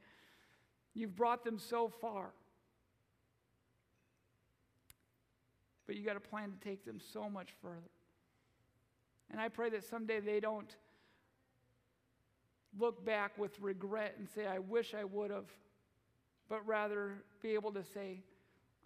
You've 0.95 1.15
brought 1.15 1.45
them 1.45 1.59
so 1.59 1.89
far. 2.01 2.31
But 5.87 5.95
you 5.95 6.05
got 6.05 6.17
a 6.17 6.21
plan 6.21 6.51
to 6.51 6.69
take 6.69 6.85
them 6.85 7.01
so 7.13 7.31
much 7.31 7.51
further. 7.63 7.91
And 9.31 9.41
I 9.41 9.49
pray 9.49 9.71
that 9.71 9.85
someday 9.85 10.21
they 10.21 10.41
don't 10.41 10.75
look 12.79 13.05
back 13.05 13.37
with 13.39 13.59
regret 13.61 14.15
and 14.19 14.29
say, 14.29 14.47
I 14.47 14.59
wish 14.59 14.95
I 14.95 15.05
would 15.05 15.31
have, 15.31 15.51
but 16.49 16.67
rather 16.67 17.15
be 17.43 17.55
able 17.55 17.73
to 17.73 17.85
say, 17.85 18.23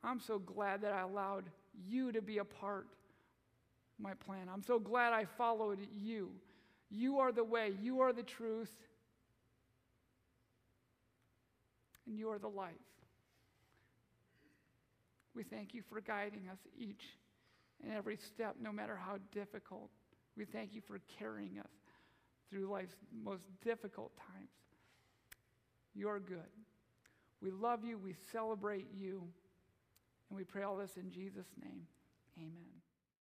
I'm 0.03 0.21
so 0.21 0.39
glad 0.39 0.83
that 0.83 0.93
I 0.93 1.01
allowed 1.03 1.45
you 1.87 2.13
to 2.13 2.23
be 2.23 2.39
a 2.39 2.45
part 2.45 2.87
of 3.99 4.05
my 4.05 4.15
plan. 4.15 4.49
I'm 4.53 4.63
so 4.63 4.79
glad 4.79 5.13
I 5.13 5.25
followed 5.25 5.79
you. 5.95 6.31
You 6.91 7.19
are 7.19 7.33
the 7.33 7.45
way, 7.45 7.73
you 7.81 8.01
are 8.01 8.13
the 8.13 8.23
truth, 8.23 8.73
and 12.07 12.19
you 12.19 12.31
are 12.31 12.39
the 12.39 12.49
life. 12.49 12.75
We 15.35 15.45
thank 15.45 15.75
you 15.75 15.83
for 15.89 16.01
guiding 16.01 16.49
us 16.51 16.59
each 16.77 17.05
and 17.83 17.93
every 17.93 18.17
step, 18.17 18.57
no 18.61 18.73
matter 18.73 18.97
how 18.97 19.19
difficult. 19.33 19.91
We 20.37 20.45
thank 20.45 20.75
you 20.75 20.81
for 20.81 21.01
carrying 21.19 21.59
us 21.59 21.71
through 22.51 22.67
life's 22.67 22.97
most 23.25 23.43
difficult 23.63 24.13
times. 24.17 24.49
You 25.95 26.09
are 26.09 26.21
good. 26.21 26.39
We 27.43 27.51
love 27.51 27.85
you, 27.85 27.99
we 27.99 28.15
celebrate 28.33 28.87
you, 28.95 29.23
and 30.29 30.37
we 30.37 30.45
pray 30.45 30.63
all 30.63 30.77
this 30.77 30.97
in 30.97 31.11
Jesus' 31.11 31.49
name. 31.63 31.87
Amen. 32.39 32.80